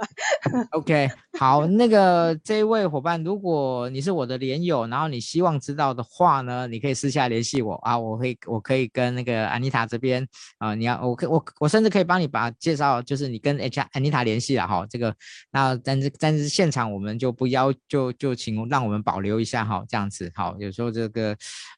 [0.72, 1.09] OK，
[1.39, 15.15] 好，那个这位伙伴，如果你是我的连友，然后你希望知道的话呢，你可以私下联系我啊，我会我可以跟那个安妮塔这边啊，你要我可我我甚至可以帮你把介绍，就是你跟 H 安妮塔联系了哈，这个
[15.51, 21.34] 那但是但是现场我们就不要就就请让我们保留一下哈，这样子好，有时候这个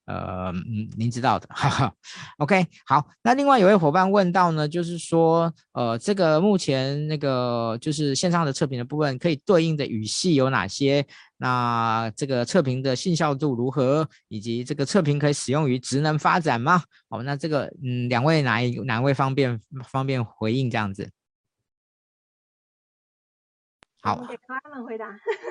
[0.05, 0.51] 呃。
[0.71, 1.93] 嗯，您知道的， 哈哈。
[2.37, 11.05] OK，好，那另外有位伙伴问到呢，就是说，呃，这个目前那个就是线上的测评的部分，可以对应的语系有哪些？
[11.37, 14.07] 那这个测评的信效度如何？
[14.27, 16.83] 以及这个测评可以使用于职能发展吗？
[17.09, 21.09] 好，那这个，嗯，两位哪一哪位方便方便回应这样子？
[24.01, 25.05] 好，给他们回答。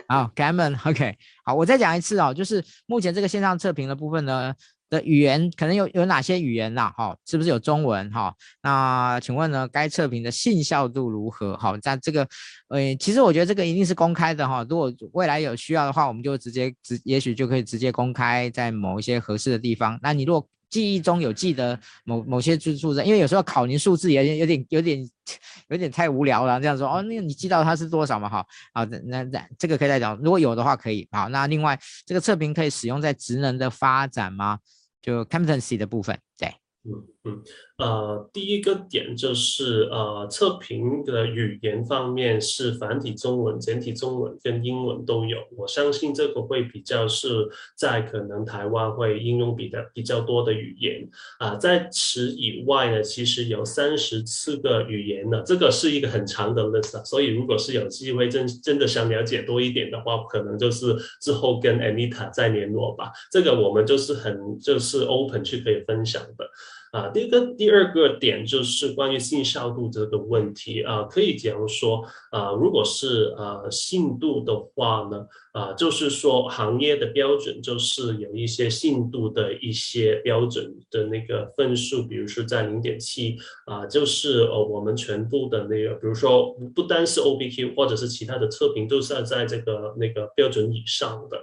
[0.08, 1.18] 好，给他们 OK。
[1.44, 4.54] 好，我再讲一次哦，就是目前这个线上测评的部分呢。
[4.90, 6.92] 的语言可能有有哪些语言呐？
[6.96, 8.10] 哈，是不是有中文？
[8.10, 11.56] 哈，那请问呢，该测评的信效度如何？
[11.56, 12.26] 好，在这个，
[12.68, 14.64] 呃，其实我觉得这个一定是公开的哈。
[14.68, 19.98] 如果未来有需要的话，我们就直接直，也许就可以直接公开在某一些合适的地方。
[20.02, 25.10] 那你如果记忆中有记得某某些数字，因为有时候考您数字也有点有点
[25.68, 28.28] 有点太无聊了，这样说哦，那你记到它是多少嘛？
[28.28, 31.08] 哈，好，那那这个可以再讲，如果有的话可以。
[31.10, 34.58] 好，那另外这个测评可以使用在职能的发展吗？
[35.00, 36.48] 就 competency 的部分，对，
[37.28, 37.42] 嗯。
[37.78, 45.38] 呃，第一个点就是呃，测评的语言方面是繁体中文、简体中文跟英文都有。
[45.56, 51.08] 我相信这个会比较是在可能台湾会应用比较比较多的语言
[51.38, 57.04] 啊、在此以外呢，其实有三十四个语言呢，这个是一个很长的 list 啊。
[57.04, 63.12] 所以如果是有机会真真的想了解多一点的话，可能就是之后跟 Anita 再联络吧。
[63.30, 66.44] 这个我们就是很就是 open 去可以分享的。
[66.90, 75.26] 啊，第一个、第二个点就是关于信效度这个问题啊，可以假如说啊，如果是呃信度的话呢，
[75.58, 83.36] 啊，就是说行业的标准就是有一些信度的一些标准的那个分数，比如说在零点七
[83.66, 91.36] 啊，就是呃我们全部的那个，比如说不单是 OPQ 或者是其他的测评，都是要在这个那个标准以上的。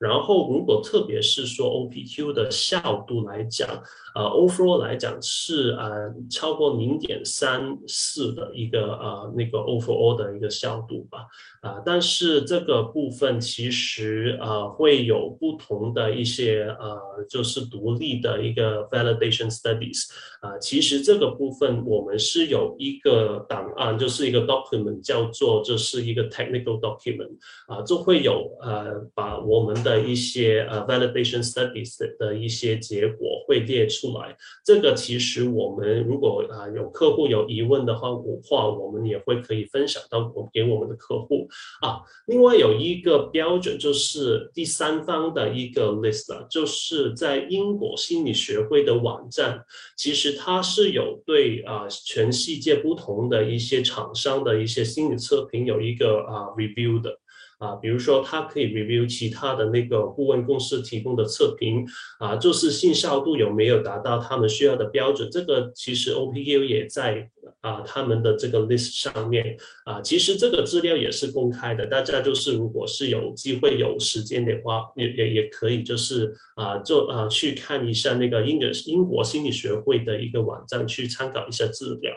[0.00, 3.68] 然后，如果特别是说 OPQ 的效度来讲，
[4.14, 11.26] 呃，overall 来讲是呃超过零点三四的一个呃那个 overall 的一个效度吧，
[11.62, 16.96] 啊、但是这个部分其其实呃会有不同的一些呃
[17.28, 20.06] 就是独立的一个 validation studies，
[20.40, 27.36] 啊、其实这个部分我们是有一个档案，就是一个 document 叫做这是一个 technical document，
[27.66, 41.48] 啊、就会有呃把我们的一些呃 validation studies 的一些结果会列出来，这个其实我们如果啊有客户有疑问的话，我话我们也会可以分享到我给我们的客户。
[41.80, 41.98] 啊。
[42.28, 49.64] 另外有一个标准就是第三方的一个 list，就是在英国心理学会的网站，
[49.96, 57.16] 其实它是有对啊全世界不同的一些厂商的一些心理测评有一个啊 review 的。
[57.58, 61.84] 啊，比如说，他可以 review 其他的那个顾问公司提供的测评，
[62.20, 65.28] 啊，就是信效度有没有达到他们需要的标准。
[65.30, 67.28] 这个其实 OPQ 也在
[67.60, 82.12] 啊他们的这个 list 上面，啊，其实这个资料也是公开的，大家就是如果是有机会有时间的话，也也也可以就是啊，就啊去看一下那个英的英国心理学会的一个网站，去参考一下资料。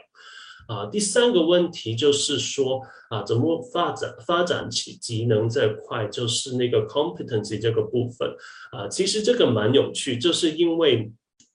[0.72, 8.30] 啊，第三个问题就是说啊，怎么发展发展起技能这块，就是那个 competency 这个部分
[8.72, 11.12] 啊，其实这个蛮有趣，就是因为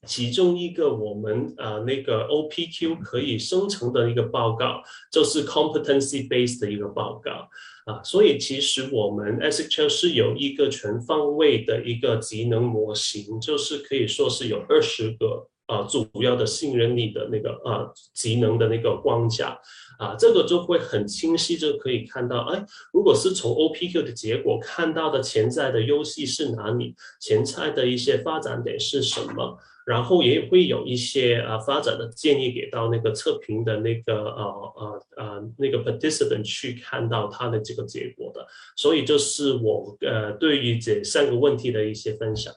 [0.06, 7.48] 其中一个我们啊那个 OPQ 可以生成的一个报告，就是 competency based 的一个报告
[7.90, 15.48] 啊，所以其实我们 SHL 是有一个全方位的一个技能模型，就是可以说是有二十个。
[15.66, 19.58] 啊，主要的信任力的那个啊，技能的那个框架
[19.98, 38.46] 啊，这个就会很清晰，就可以看到，哎，如果是从 OPQ 的结果看到的潜在的优势是哪里，潜在的一些发展点是什么，然后也会有一些啊发展的建议给到那个测评的那个呃呃呃那个 participant 去看到他的这个结果的，
[38.76, 42.54] 所以就是我呃对于这三个问题的一些分享。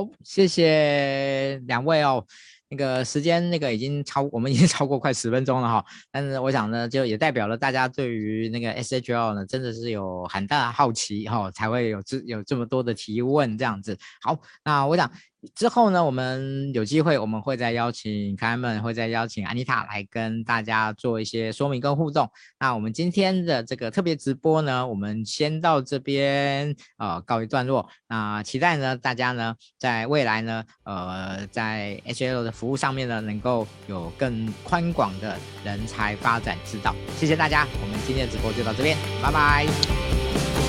[0.00, 2.24] 哦，谢谢两位哦。
[2.72, 5.84] 那个时间那个已经超，我们已经 超过快十分钟了哈。
[6.10, 13.98] 但是我想呢，就也代表了大家对于那个 SHL 呢，真的是有很大的好奇哈，才会有这有这么多的提问这样子。
[14.22, 15.10] 好，那我想。
[15.54, 22.28] 之后呢，我们有机会，我们会再邀请凯门，会再邀请安妮塔来跟大家做一些说明跟互动。
[22.58, 27.88] 那我们今天的这个特别直播呢，我们先到这边呃告一段落。
[28.08, 36.94] 那期待呢，大家呢在未来呢，呃，在 HL 的服务上面呢，能够有更宽广的人才发展之道。
[37.16, 39.66] 谢谢大家，我们今天的直播就到这边，拜拜。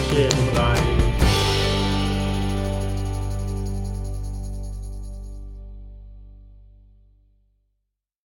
[0.10, 1.11] 谢谢，拜拜。